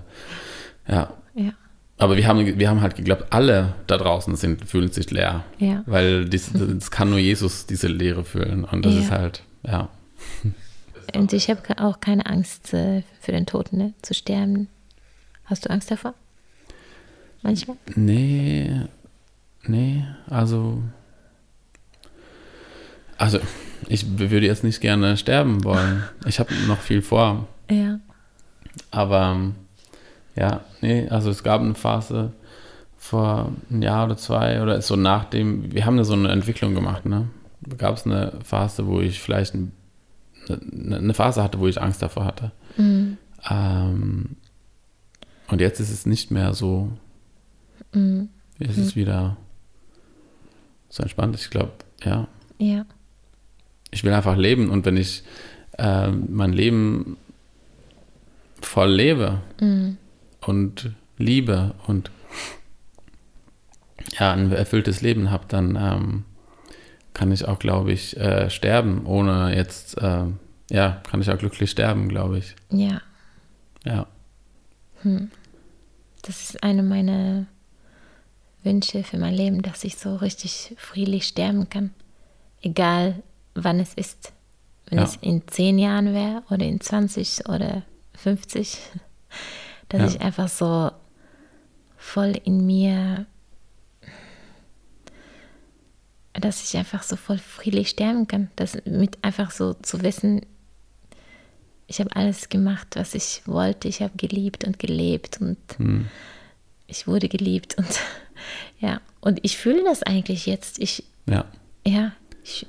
ja. 0.87 1.13
Ja, 1.35 1.51
Aber 1.97 2.15
wir 2.17 2.25
haben, 2.27 2.57
wir 2.59 2.69
haben 2.69 2.81
halt 2.81 2.95
geglaubt, 2.95 3.25
alle 3.31 3.75
da 3.87 3.97
draußen 3.97 4.35
sind, 4.37 4.65
fühlen 4.65 4.91
sich 4.91 5.11
leer. 5.11 5.43
ja. 5.59 5.83
Weil 5.85 6.25
dies, 6.25 6.51
das 6.53 6.89
kann 6.91 7.09
nur 7.09 7.19
Jesus 7.19 7.65
diese 7.65 7.87
Leere 7.87 8.23
füllen. 8.23 8.63
Und 8.63 8.85
das 8.85 8.93
Ja. 8.95 8.99
ist 9.01 9.11
halt, 9.11 9.43
ja. 9.67 9.89
und 11.15 11.33
ich 11.33 11.49
habe 11.49 11.59
auch 11.77 11.99
keine 11.99 12.25
Angst 12.25 12.73
äh, 12.73 13.03
für 13.19 13.31
den 13.33 13.45
Tod, 13.45 13.73
ne? 13.73 13.93
zu 14.01 14.13
sterben. 14.13 14.69
Hast 15.45 15.65
du 15.65 15.69
Angst 15.71 15.89
davor? 15.91 16.13
Manchmal? 17.41 17.77
Nee, 17.95 18.81
nee, 19.63 20.05
also, 20.27 20.83
also 23.17 23.39
ich 23.87 24.19
würde 24.19 24.45
jetzt 24.45 24.63
nicht 24.63 24.81
gerne 24.81 25.17
sterben 25.17 25.63
wollen. 25.63 26.03
Ich 26.25 26.39
habe 26.39 26.53
noch 26.67 26.79
viel 26.79 27.01
vor. 27.01 27.47
Ja. 27.69 27.99
Aber 28.91 29.51
ja, 30.35 30.61
nee, 30.81 31.07
also 31.09 31.29
es 31.29 31.43
gab 31.43 31.61
eine 31.61 31.75
Phase 31.75 32.33
vor 32.97 33.51
ein 33.71 33.81
Jahr 33.81 34.05
oder 34.05 34.17
zwei 34.17 34.61
oder 34.61 34.81
so 34.81 34.95
nachdem, 34.95 35.73
wir 35.73 35.85
haben 35.85 35.97
da 35.97 36.03
so 36.03 36.13
eine 36.13 36.29
Entwicklung 36.29 36.75
gemacht, 36.75 37.05
ne? 37.05 37.27
Gab 37.77 37.95
es 37.95 38.05
eine 38.05 38.33
Phase, 38.43 38.87
wo 38.87 38.99
ich 38.99 39.21
vielleicht 39.21 39.53
ein, 39.53 39.71
eine, 40.47 40.97
eine 40.97 41.13
Phase 41.13 41.43
hatte, 41.43 41.59
wo 41.59 41.67
ich 41.67 41.81
Angst 41.81 42.01
davor 42.01 42.25
hatte. 42.25 42.51
Mhm. 42.77 43.17
Ähm, 43.49 44.35
und 45.47 45.61
jetzt 45.61 45.79
ist 45.79 45.91
es 45.91 46.05
nicht 46.05 46.31
mehr 46.31 46.53
so. 46.53 46.89
Mhm. 47.93 48.29
Jetzt 48.57 48.77
ist 48.77 48.87
es 48.87 48.95
wieder 48.95 49.37
so 50.89 51.03
entspannt. 51.03 51.35
Ich 51.35 51.49
glaube, 51.49 51.71
ja. 52.03 52.27
Ja. 52.57 52.85
Ich 53.91 54.03
will 54.03 54.13
einfach 54.13 54.35
leben 54.37 54.69
und 54.69 54.85
wenn 54.85 54.97
ich 54.97 55.23
äh, 55.77 56.09
mein 56.11 56.53
Leben 56.53 57.17
voll 58.61 58.91
lebe 58.91 59.41
Mhm. 59.61 59.97
und 60.41 60.91
liebe 61.17 61.73
und 61.87 62.11
ja, 64.19 64.33
ein 64.33 64.51
erfülltes 64.51 65.01
Leben 65.01 65.31
habe, 65.31 65.45
dann 65.47 65.75
ähm, 65.79 66.25
kann 67.13 67.31
ich 67.31 67.45
auch, 67.45 67.59
glaube 67.59 67.91
ich, 67.91 68.17
äh, 68.17 68.49
sterben, 68.49 69.05
ohne 69.05 69.55
jetzt, 69.55 69.97
äh, 69.97 70.25
ja, 70.71 71.01
kann 71.09 71.21
ich 71.21 71.29
auch 71.29 71.37
glücklich 71.37 71.71
sterben, 71.71 72.09
glaube 72.09 72.37
ich. 72.39 72.55
Ja. 72.71 73.01
Ja. 73.85 74.07
Das 76.21 76.41
ist 76.41 76.63
eine 76.63 76.83
meiner 76.83 77.45
Wünsche 78.63 79.03
für 79.03 79.17
mein 79.17 79.33
Leben, 79.33 79.61
dass 79.61 79.83
ich 79.83 79.95
so 79.97 80.15
richtig 80.17 80.75
friedlich 80.77 81.25
sterben 81.27 81.69
kann. 81.69 81.93
Egal 82.61 83.21
wann 83.55 83.79
es 83.79 83.93
ist. 83.93 84.33
Wenn 84.87 84.99
Ja. 84.99 85.05
es 85.05 85.17
in 85.21 85.47
zehn 85.47 85.77
Jahren 85.79 86.13
wäre 86.13 86.43
oder 86.49 86.65
in 86.65 86.81
20 86.81 87.47
oder 87.47 87.83
50. 88.15 88.77
Dass 89.89 90.01
Ja. 90.01 90.07
ich 90.07 90.21
einfach 90.21 90.47
so 90.49 90.91
voll 91.97 92.33
in 92.43 92.65
mir, 92.65 93.25
dass 96.33 96.63
ich 96.63 96.77
einfach 96.77 97.03
so 97.03 97.15
voll 97.15 97.37
friedlich 97.37 97.89
sterben 97.89 98.27
kann. 98.27 98.49
Das 98.55 98.77
mit 98.85 99.23
einfach 99.23 99.51
so 99.51 99.73
zu 99.73 100.01
wissen, 100.03 100.41
ich 101.87 101.99
habe 101.99 102.15
alles 102.15 102.49
gemacht, 102.49 102.87
was 102.95 103.15
ich 103.15 103.41
wollte. 103.45 103.87
Ich 103.87 104.01
habe 104.01 104.13
geliebt 104.15 104.63
und 104.63 104.77
gelebt 104.79 105.41
und 105.41 105.57
Hm. 105.77 106.07
ich 106.87 107.07
wurde 107.07 107.27
geliebt 107.29 107.77
und 107.77 107.87
ja, 108.79 109.01
und 109.21 109.39
ich 109.43 109.57
fühle 109.57 109.83
das 109.83 110.03
eigentlich 110.03 110.45
jetzt. 110.45 110.79
Ich, 110.79 111.03
Ja. 111.25 111.45
ja, 111.85 112.11
ich, 112.43 112.65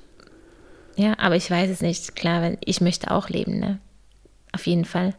ja, 0.96 1.18
aber 1.18 1.36
ich 1.36 1.50
weiß 1.50 1.70
es 1.70 1.80
nicht. 1.80 2.16
Klar, 2.16 2.42
weil 2.42 2.58
ich 2.64 2.80
möchte 2.80 3.10
auch 3.10 3.28
leben, 3.28 3.58
ne? 3.58 3.78
Auf 4.52 4.66
jeden 4.66 4.84
Fall. 4.84 5.14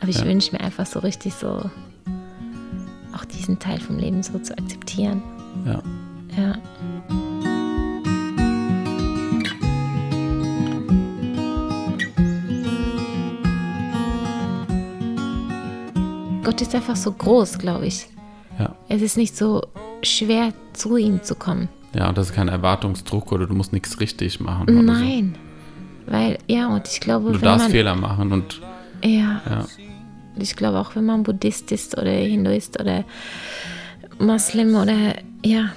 Aber 0.00 0.08
ich 0.10 0.18
Ja. 0.20 0.24
wünsche 0.24 0.52
mir 0.52 0.60
einfach 0.60 0.86
so 0.86 1.00
richtig 1.00 1.34
so, 1.34 1.68
auch 3.14 3.24
diesen 3.24 3.58
Teil 3.58 3.80
vom 3.80 3.98
Leben 3.98 4.22
so 4.22 4.38
zu 4.38 4.56
akzeptieren. 4.56 5.22
Ja. 5.66 5.82
Ja. 6.36 6.58
Gott 16.42 16.60
ist 16.62 16.74
einfach 16.74 16.96
so 16.96 17.12
groß, 17.12 17.58
glaube 17.58 17.86
ich. 17.86 18.06
Ja. 18.60 18.74
Es 18.88 19.02
ist 19.02 19.16
nicht 19.16 19.36
so 19.36 19.62
schwer, 20.02 20.52
zu 20.72 20.96
ihm 20.96 21.22
zu 21.22 21.34
kommen. 21.34 21.68
Ja, 21.94 22.08
und 22.08 22.16
das 22.18 22.28
ist 22.30 22.34
kein 22.36 22.48
Erwartungsdruck 22.48 23.32
oder 23.32 23.46
du 23.46 23.54
musst 23.54 23.72
nichts 23.72 23.98
richtig 24.00 24.38
machen. 24.40 24.84
Nein. 24.84 25.34
Weil, 26.06 26.38
ja, 26.46 26.68
und 26.68 26.86
ich 26.88 27.00
glaube, 27.00 27.28
So. 27.28 27.32
Du 27.34 27.38
darfst 27.40 27.64
man. 27.66 27.70
Fehler 27.72 27.94
machen 27.96 28.32
und 28.32 28.60
Ja, 29.02 29.40
ja, 29.48 29.66
ich 30.38 30.54
glaube 30.56 30.78
auch, 30.78 30.94
wenn 30.94 31.04
man 31.06 31.22
Buddhist 31.22 31.72
ist 31.72 31.96
oder 31.98 32.10
Hinduist 32.10 32.78
oder 32.80 33.04
Moslem 34.18 34.74
oder 34.74 35.14
ja, 35.44 35.70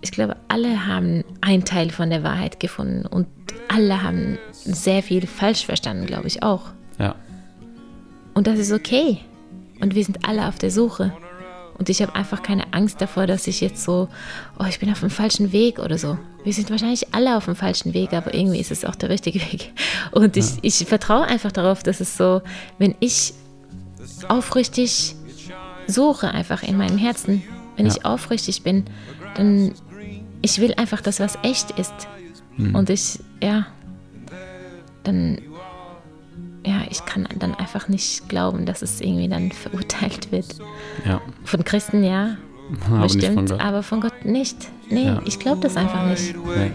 ich 0.00 0.10
glaube, 0.12 0.36
alle 0.48 0.86
haben 0.86 1.24
einen 1.40 1.64
Teil 1.64 1.90
von 1.90 2.10
der 2.10 2.22
Wahrheit 2.22 2.60
gefunden 2.60 3.06
und 3.06 3.26
alle 3.68 4.02
haben 4.02 4.38
sehr 4.52 5.02
viel 5.02 5.26
falsch 5.26 5.64
verstanden, 5.66 6.06
glaube 6.06 6.26
ich 6.26 6.42
auch. 6.42 6.66
ja, 6.98 7.14
Und 8.34 8.46
das 8.46 8.58
ist 8.58 8.72
okay. 8.72 9.18
Und 9.80 9.94
wir 9.94 10.04
sind 10.04 10.28
alle 10.28 10.46
auf 10.48 10.58
der 10.58 10.70
Suche. 10.70 11.12
Und 11.82 11.88
ich 11.88 12.00
habe 12.00 12.14
einfach 12.14 12.44
keine 12.44 12.72
Angst 12.72 13.00
davor, 13.00 13.26
dass 13.26 13.48
ich 13.48 13.60
jetzt 13.60 13.82
so, 13.82 14.06
oh, 14.56 14.64
ich 14.68 14.78
bin 14.78 14.88
auf 14.92 15.00
dem 15.00 15.10
falschen 15.10 15.50
Weg 15.50 15.80
oder 15.80 15.98
so. 15.98 16.16
Wir 16.44 16.52
sind 16.52 16.70
wahrscheinlich 16.70 17.12
alle 17.12 17.36
auf 17.36 17.46
dem 17.46 17.56
falschen 17.56 17.92
Weg, 17.92 18.12
aber 18.12 18.32
irgendwie 18.34 18.60
ist 18.60 18.70
es 18.70 18.84
auch 18.84 18.94
der 18.94 19.08
richtige 19.08 19.40
Weg. 19.52 19.72
Und 20.12 20.36
ich, 20.36 20.44
ich 20.62 20.76
vertraue 20.86 21.24
einfach 21.24 21.50
darauf, 21.50 21.82
dass 21.82 21.98
es 21.98 22.16
so, 22.16 22.40
wenn 22.78 22.94
ich 23.00 23.34
aufrichtig 24.28 25.16
suche, 25.88 26.30
einfach 26.30 26.62
in 26.62 26.76
meinem 26.76 26.98
Herzen, 26.98 27.42
wenn 27.76 27.86
Ja. 27.86 27.92
ich 27.96 28.04
aufrichtig 28.04 28.62
bin, 28.62 28.84
dann 29.34 29.72
ich 30.40 30.60
will 30.60 30.74
einfach, 30.74 31.00
dass 31.00 31.18
was 31.18 31.36
echt 31.42 31.72
ist. 31.72 31.92
Mhm. 32.58 32.76
Und 32.76 32.90
ich, 32.90 33.18
ja, 33.42 33.66
dann 35.02 35.40
ja, 36.64 36.82
ich 36.90 37.04
kann 37.04 37.26
dann 37.38 37.54
einfach 37.54 37.88
nicht 37.88 38.28
glauben, 38.28 38.66
dass 38.66 38.82
es 38.82 39.00
irgendwie 39.00 39.28
dann 39.28 39.50
verurteilt 39.52 40.30
wird. 40.32 40.46
ja. 41.04 41.20
Von 41.44 41.64
Christen 41.64 42.04
ja, 42.04 42.36
Aber 42.86 43.00
nicht 43.02 43.14
bestimmt, 43.16 43.34
von 43.34 43.46
Gott. 43.46 43.60
aber 43.60 43.82
von 43.82 44.00
Gott 44.00 44.24
nicht. 44.24 44.56
Nee, 44.88 45.06
Ja. 45.06 45.20
ich 45.24 45.38
glaube 45.38 45.60
das 45.60 45.76
einfach 45.76 46.06
nicht. 46.06 46.34
Nee. 46.56 46.70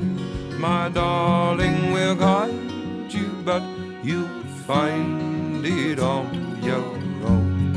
My 0.59 0.91
darling 0.93 1.93
will 1.93 2.15
guide 2.15 2.51
you, 3.09 3.25
but 3.45 3.61
you'll 4.03 4.27
find 4.65 5.63
it 5.65 5.99
on 5.99 6.25
your 6.63 6.83
own. 7.27 7.73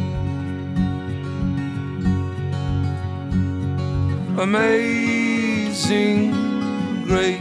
Amazing 5.40 6.32
grace, 7.06 7.38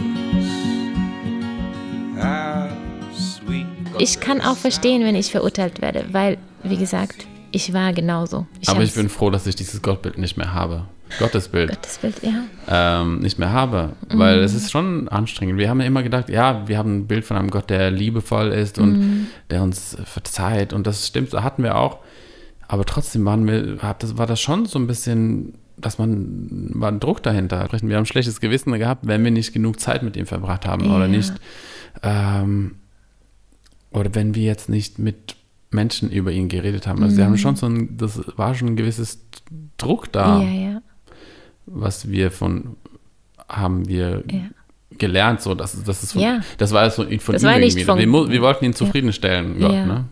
Ich 3.99 4.21
kann 4.21 4.39
auch 4.39 4.55
verstehen, 4.55 5.03
wenn 5.03 5.15
ich 5.15 5.29
verurteilt 5.29 5.81
werde, 5.81 6.05
weil, 6.13 6.37
wie 6.63 6.77
gesagt, 6.77 7.27
ich 7.51 7.73
war 7.73 7.91
genauso. 7.91 8.47
Ich 8.61 8.69
Aber 8.69 8.81
ich 8.81 8.93
bin 8.93 9.09
froh, 9.09 9.29
dass 9.29 9.45
ich 9.45 9.55
dieses 9.57 9.81
Gottbild 9.81 10.17
nicht 10.17 10.37
mehr 10.37 10.53
habe. 10.53 10.85
Gottesbild. 11.17 11.69
Gottesbild, 11.71 12.15
ja. 12.21 13.01
ähm, 13.01 13.19
nicht 13.19 13.39
mehr 13.39 13.51
habe, 13.51 13.93
weil 14.13 14.39
es 14.39 14.53
ist 14.53 14.71
schon 14.71 15.09
anstrengend. 15.09 15.57
Wir 15.57 15.69
haben 15.69 15.81
ja 15.81 15.87
immer 15.87 16.03
gedacht, 16.03 16.29
ja, 16.29 16.67
wir 16.67 16.77
haben 16.77 16.99
ein 16.99 17.07
Bild 17.07 17.25
von 17.25 17.35
einem 17.35 17.49
Gott, 17.49 17.69
der 17.69 17.91
liebevoll 17.91 18.49
ist 18.49 18.77
und 18.77 19.27
der 19.49 19.63
uns 19.63 19.97
verzeiht 20.05 20.71
und 20.71 20.87
das 20.87 21.07
stimmt, 21.07 21.33
hatten 21.33 21.63
wir 21.63 21.75
auch. 21.77 21.97
Aber 22.67 22.85
trotzdem 22.85 23.25
waren 23.25 23.47
wir, 23.47 23.79
hat 23.81 24.03
das, 24.03 24.17
war 24.17 24.27
das 24.27 24.39
schon 24.39 24.67
so 24.67 24.77
ein 24.79 24.85
bisschen, 24.85 25.55
dass 25.75 25.97
man, 25.97 26.69
war 26.75 26.91
ein 26.91 26.99
Druck 26.99 27.23
dahinter. 27.23 27.67
Wir 27.71 27.95
haben 27.95 28.03
ein 28.03 28.05
schlechtes 28.05 28.39
Gewissen 28.39 28.71
gehabt, 28.77 29.07
wenn 29.07 29.23
wir 29.23 29.31
nicht 29.31 29.51
genug 29.51 29.79
Zeit 29.79 30.03
mit 30.03 30.15
ihm 30.15 30.27
verbracht 30.27 30.67
haben 30.67 30.85
Ja. 30.85 30.95
oder 30.95 31.07
nicht, 31.07 31.33
ähm, 32.03 32.75
oder 33.91 34.13
wenn 34.15 34.35
wir 34.35 34.43
jetzt 34.43 34.69
nicht 34.69 34.99
mit 34.99 35.35
Menschen 35.71 36.09
über 36.11 36.31
ihn 36.31 36.47
geredet 36.49 36.87
haben. 36.87 37.03
Also 37.03 37.17
wir 37.17 37.25
haben 37.25 37.37
schon 37.37 37.55
so 37.55 37.67
ein, 37.67 37.97
das 37.97 38.19
war 38.37 38.55
schon 38.55 38.69
ein 38.69 38.75
gewisses 38.75 39.19
Druck 39.77 40.11
da 40.11 40.41
Ja, 40.41 40.49
ja. 40.49 40.81
was 41.65 42.09
wir 42.09 42.31
von 42.31 42.75
haben 43.47 43.87
wir 43.87 44.23
Ja. 44.31 44.39
gelernt, 44.97 45.41
so 45.41 45.53
dass 45.55 45.81
das 45.83 46.03
ist 46.03 46.13
von, 46.13 46.21
Ja. 46.21 46.41
das 46.57 46.71
war 46.71 46.89
so 46.89 47.03
von 47.03 47.33
Das 47.33 47.43
ihm 47.43 47.49
irgendwie. 47.49 47.83
von- 47.83 47.97
wir, 47.99 48.29
wir 48.29 48.41
wollten 48.41 48.65
ihn 48.65 48.73
zufriedenstellen, 48.73 49.59
Gott, 49.59 49.73
Ja. 49.73 49.85
ne? 49.85 50.05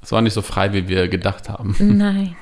Es 0.00 0.10
war 0.12 0.20
nicht 0.22 0.32
so 0.34 0.42
frei, 0.42 0.72
wie 0.72 0.88
wir 0.88 1.06
gedacht 1.08 1.48
haben. 1.48 1.76
Nein. 1.78 2.34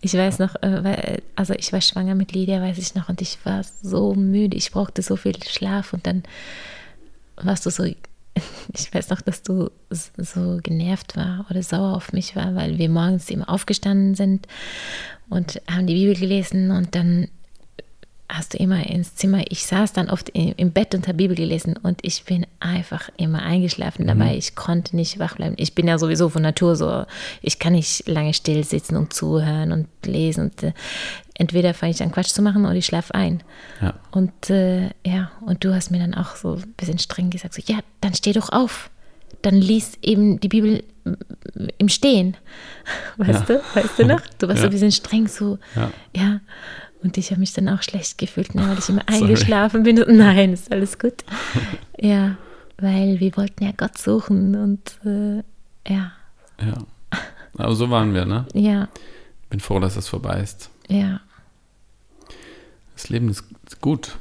Ich 0.00 0.14
weiß 0.14 0.38
noch, 0.40 0.54
äh, 0.62 1.18
also 1.36 1.54
ich 1.54 1.72
war 1.72 1.80
schwanger 1.80 2.14
mit 2.14 2.32
Lydia, 2.32 2.60
weiß 2.60 2.78
ich 2.78 2.94
noch, 2.94 3.08
und 3.08 3.20
ich 3.22 3.38
war 3.44 3.62
so 3.82 4.14
müde. 4.14 4.56
Ich 4.56 4.70
brauchte 4.70 5.02
so 5.02 5.16
viel 5.16 5.34
Schlaf 5.44 5.92
und 5.92 6.06
dann 6.06 6.22
warst 7.36 7.66
du 7.66 7.70
so, 7.70 7.84
ich 8.74 8.92
weiß 8.92 9.10
noch, 9.10 9.20
dass 9.20 9.42
du 9.42 9.70
so 9.90 10.58
genervt 10.62 11.16
war 11.16 11.46
oder 11.50 11.62
sauer 11.62 11.96
auf 11.96 12.12
mich 12.12 12.36
war, 12.36 12.54
weil 12.54 12.78
wir 12.78 12.88
morgens 12.88 13.30
immer 13.30 13.48
aufgestanden 13.48 14.14
sind 14.14 14.46
und 15.28 15.60
haben 15.70 15.86
die 15.86 15.94
Bibel 15.94 16.14
gelesen 16.14 16.70
und 16.70 16.94
dann 16.94 17.28
hast 18.28 18.54
du 18.54 18.58
immer 18.58 18.84
ins 18.86 19.14
Zimmer, 19.14 19.42
ich 19.50 19.66
saß 19.66 19.92
dann 19.92 20.10
oft 20.10 20.30
im, 20.30 20.72
Bett 20.72 20.94
und 20.94 21.06
habe 21.06 21.16
Bibel 21.18 21.36
gelesen 21.36 21.76
und 21.82 21.98
ich 22.02 22.24
bin 22.24 22.44
einfach 22.60 23.08
immer 23.16 23.42
eingeschlafen 23.42 24.06
dabei. 24.06 24.36
Ich 24.36 24.56
konnte 24.56 24.96
nicht 24.96 25.18
wach 25.18 25.36
bleiben. 25.36 25.54
Ich 25.58 25.74
bin 25.74 25.86
ja 25.86 25.96
sowieso 25.98 26.28
von 26.28 26.42
Natur 26.42 26.74
so, 26.76 27.04
ich 27.42 27.58
kann 27.58 27.74
nicht 27.74 28.08
lange 28.08 28.34
still 28.34 28.64
sitzen 28.64 28.96
und 28.96 29.12
zuhören 29.12 29.70
und 29.72 29.86
lesen. 30.04 30.44
Und, 30.50 30.62
äh, 30.64 30.72
entweder 31.34 31.72
fange 31.72 31.92
ich 31.92 32.02
an 32.02 32.10
Quatsch 32.12 32.30
zu 32.30 32.42
machen 32.42 32.64
oder 32.66 32.74
ich 32.74 32.86
schlafe 32.86 33.14
ein. 33.14 33.42
Ja. 33.80 33.94
Und 34.10 34.50
äh, 34.50 34.90
ja, 35.06 35.30
und 35.42 35.64
du 35.64 35.72
hast 35.74 35.90
mir 35.90 35.98
dann 36.00 36.14
auch 36.14 36.34
so 36.36 36.54
ein 36.54 36.74
bisschen 36.76 36.98
streng 36.98 37.30
gesagt, 37.30 37.54
so, 37.54 37.62
ja, 37.66 37.78
dann 38.00 38.14
steh 38.14 38.32
doch 38.32 38.50
auf. 38.50 38.90
dann 39.42 39.54
liest 39.54 39.98
eben 40.02 40.40
die 40.40 40.48
Bibel 40.48 40.82
im 41.78 41.88
Stehen. 41.88 42.36
Weißt 43.16 43.48
Ja. 43.48 43.56
du? 43.56 43.62
Weißt 43.74 43.98
du 43.98 44.06
noch? 44.06 44.20
Du 44.38 44.48
warst 44.48 44.58
so 44.60 44.64
Ja. 44.64 44.70
ein 44.70 44.72
bisschen 44.72 44.90
streng 44.92 45.28
so. 45.28 45.58
Ja. 46.14 46.40
Ja. 46.98 47.04
Und 47.04 47.18
ich 47.18 47.30
habe 47.30 47.40
mich 47.40 47.52
dann 47.52 47.68
auch 47.68 47.82
schlecht 47.82 48.18
gefühlt, 48.18 48.54
ne, 48.54 48.68
weil 48.68 48.78
ich 48.78 48.88
immer 48.88 49.02
Sorry. 49.10 49.22
eingeschlafen 49.22 49.82
bin. 49.84 50.02
Und 50.02 50.16
Nein, 50.18 50.52
ist 50.52 50.72
alles 50.72 50.98
gut. 50.98 51.24
Ja, 51.98 52.36
weil 52.78 53.20
wir 53.20 53.36
wollten 53.36 53.64
ja 53.64 53.72
Gott 53.76 53.96
suchen 53.98 54.54
und 54.56 54.98
äh, 55.06 55.42
ja, 55.90 56.12
Ja. 56.60 56.74
Aber 57.58 57.74
so 57.74 57.88
waren 57.88 58.12
wir, 58.12 58.24
ne? 58.26 58.44
ja, 58.52 58.88
Bin 59.48 59.60
froh, 59.60 59.78
dass 59.80 59.96
es 59.96 60.08
vorbei 60.08 60.40
ist. 60.40 60.70
ja. 60.88 61.20
Das 62.94 63.10
Leben 63.10 63.28
ist 63.28 63.44
gut. 63.82 64.16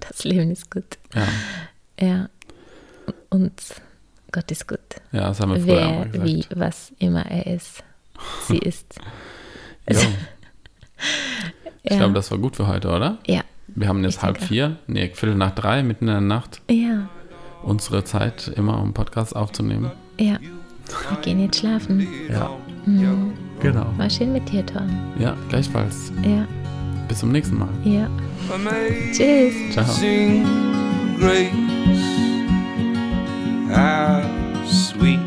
Das 0.00 0.24
Leben 0.24 0.50
ist 0.50 0.70
gut. 0.70 0.98
Ja, 1.14 1.26
Ja. 1.98 2.28
Und 3.30 3.52
Gott 4.30 4.50
ist 4.50 4.68
gut. 4.68 4.78
ja 5.12 5.28
das 5.28 5.40
haben 5.40 5.52
wir 5.54 5.60
früher 5.60 5.74
Wer, 5.74 6.04
gesagt. 6.06 6.24
wie, 6.28 6.46
was 6.54 6.92
immer 6.98 7.24
er 7.26 7.46
ist. 7.54 7.82
Sie 8.46 8.58
ist. 8.70 8.98
Jo. 9.90 9.98
Ich 11.82 11.92
Ja. 11.92 11.98
glaube, 11.98 12.14
das 12.14 12.30
war 12.30 12.38
gut 12.38 12.56
für 12.56 12.66
heute, 12.66 12.88
oder? 12.88 13.18
ja. 13.26 13.40
Wir 13.78 13.88
haben 13.88 14.02
jetzt 14.04 14.16
Ich 14.18 14.22
halb 14.22 14.36
denke. 14.38 14.48
vier, 14.48 14.76
nee, 14.86 15.10
Viertel 15.12 15.34
nach 15.36 15.50
drei, 15.54 15.82
mitten 15.82 16.04
in 16.06 16.12
der 16.12 16.20
Nacht, 16.22 16.62
Ja. 16.70 17.08
unsere 17.62 18.04
Zeit 18.04 18.48
immer, 18.56 18.80
um 18.80 18.94
Podcasts 18.94 19.34
aufzunehmen. 19.34 19.90
Ja. 20.18 20.38
Wir 20.40 21.18
gehen 21.20 21.40
jetzt 21.40 21.58
schlafen. 21.58 22.06
Ja, 22.30 22.50
Mhm. 22.86 23.32
genau. 23.60 23.86
War 23.98 24.08
schön 24.08 24.32
mit 24.32 24.50
dir, 24.50 24.64
Tom. 24.64 24.88
Ja, 25.18 25.36
gleichfalls. 25.48 26.12
Ja. 26.24 26.46
Bis 27.08 27.18
zum 27.18 27.32
nächsten 27.32 27.58
Mal. 27.58 27.68
Ja. 27.84 28.08
Amazing 28.54 29.72
Ciao. 29.72 29.84
grace, 31.18 31.66
how 33.68 34.22
sweet. 34.66 35.20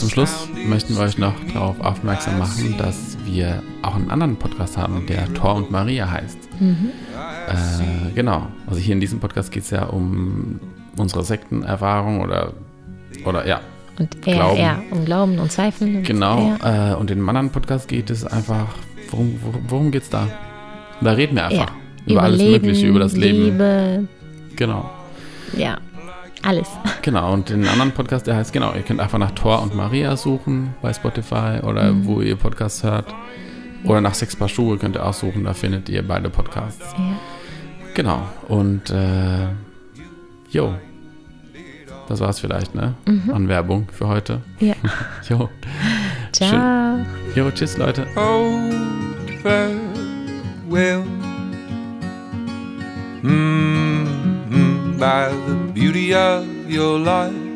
Zum 0.00 0.08
Schluss 0.08 0.48
möchten 0.66 0.94
wir 0.96 1.02
euch 1.02 1.18
noch 1.18 1.34
darauf 1.52 1.78
aufmerksam 1.80 2.38
machen, 2.38 2.74
dass 2.78 3.18
wir 3.26 3.62
auch 3.82 3.94
einen 3.96 4.10
anderen 4.10 4.36
Podcast 4.36 4.78
haben, 4.78 5.04
der 5.06 5.32
Thor 5.34 5.56
und 5.56 5.70
Maria 5.70 6.10
heißt. 6.10 6.38
Mhm. 6.58 6.90
Äh, 7.48 8.12
genau. 8.14 8.46
Also 8.66 8.80
hier 8.80 8.94
in 8.94 9.00
diesem 9.00 9.20
Podcast 9.20 9.52
geht 9.52 9.64
es 9.64 9.70
ja 9.70 9.84
um 9.84 10.58
unsere 10.96 11.22
Sektenerfahrung 11.22 12.22
oder, 12.22 12.54
oder 13.26 13.46
ja, 13.46 13.60
Und 13.98 14.26
er, 14.26 14.34
Glauben. 14.34 14.58
ja, 14.60 14.82
um 14.90 15.04
Glauben 15.04 15.38
und 15.38 15.52
Zweifeln. 15.52 15.96
Und 15.96 16.02
genau. 16.06 16.56
Äh, 16.64 16.94
und 16.94 17.10
in 17.10 17.18
dem 17.18 17.28
anderen 17.28 17.50
Podcast 17.50 17.86
geht 17.86 18.08
es 18.08 18.24
einfach, 18.24 18.68
worum, 19.10 19.38
worum, 19.68 19.90
geht 19.90 20.04
es 20.04 20.08
da? 20.10 20.26
Da 21.02 21.12
reden 21.12 21.36
wir 21.36 21.44
einfach 21.44 21.72
Ja. 22.06 22.12
über, 22.12 22.22
alles 22.22 22.38
Leben, 22.40 22.52
Mögliche, 22.66 22.86
über 22.86 23.00
das 23.00 23.14
Leben. 23.16 23.44
Liebe, 23.44 24.08
Genau. 24.56 24.88
ja, 25.56 25.76
alles. 26.42 26.68
Genau, 27.02 27.32
und 27.32 27.48
den 27.48 27.66
anderen 27.66 27.92
Podcast, 27.92 28.26
der 28.26 28.36
heißt, 28.36 28.52
genau, 28.52 28.74
ihr 28.74 28.82
könnt 28.82 29.00
einfach 29.00 29.18
nach 29.18 29.30
Thor 29.30 29.62
und 29.62 29.74
Maria 29.74 30.16
suchen 30.16 30.74
bei 30.82 30.92
Spotify 30.92 31.60
oder 31.62 31.92
Mhm. 31.92 32.04
wo 32.06 32.20
ihr 32.20 32.36
Podcasts 32.36 32.82
hört. 32.82 33.14
Oder 33.84 34.02
nach 34.02 34.12
Sechs 34.14 34.36
Paar 34.36 34.48
Schuhe 34.48 34.76
könnt 34.76 34.96
ihr 34.96 35.06
auch 35.06 35.14
suchen, 35.14 35.44
da 35.44 35.54
findet 35.54 35.88
ihr 35.88 36.06
beide 36.06 36.28
Podcasts. 36.28 36.92
Ja. 36.98 37.04
Genau, 37.94 38.22
und 38.48 38.90
äh, 38.90 39.46
jo, 40.50 40.74
das 42.08 42.20
war's 42.20 42.40
vielleicht, 42.40 42.74
ne? 42.74 42.94
An 43.32 43.48
Werbung 43.48 43.88
für 43.92 44.06
heute. 44.08 44.42
ja. 44.58 44.74
Jo, 45.28 45.48
Ciao. 46.32 46.98
jo, 47.34 47.50
tschüss 47.50 47.78
Leute. 47.78 48.06
Oh, 48.16 48.50
farewell. 49.42 51.02
Mm, 53.22 53.89
by 55.00 55.30
the 55.46 55.54
beauty 55.72 56.12
of 56.12 56.70
your 56.70 56.98
life, 56.98 57.49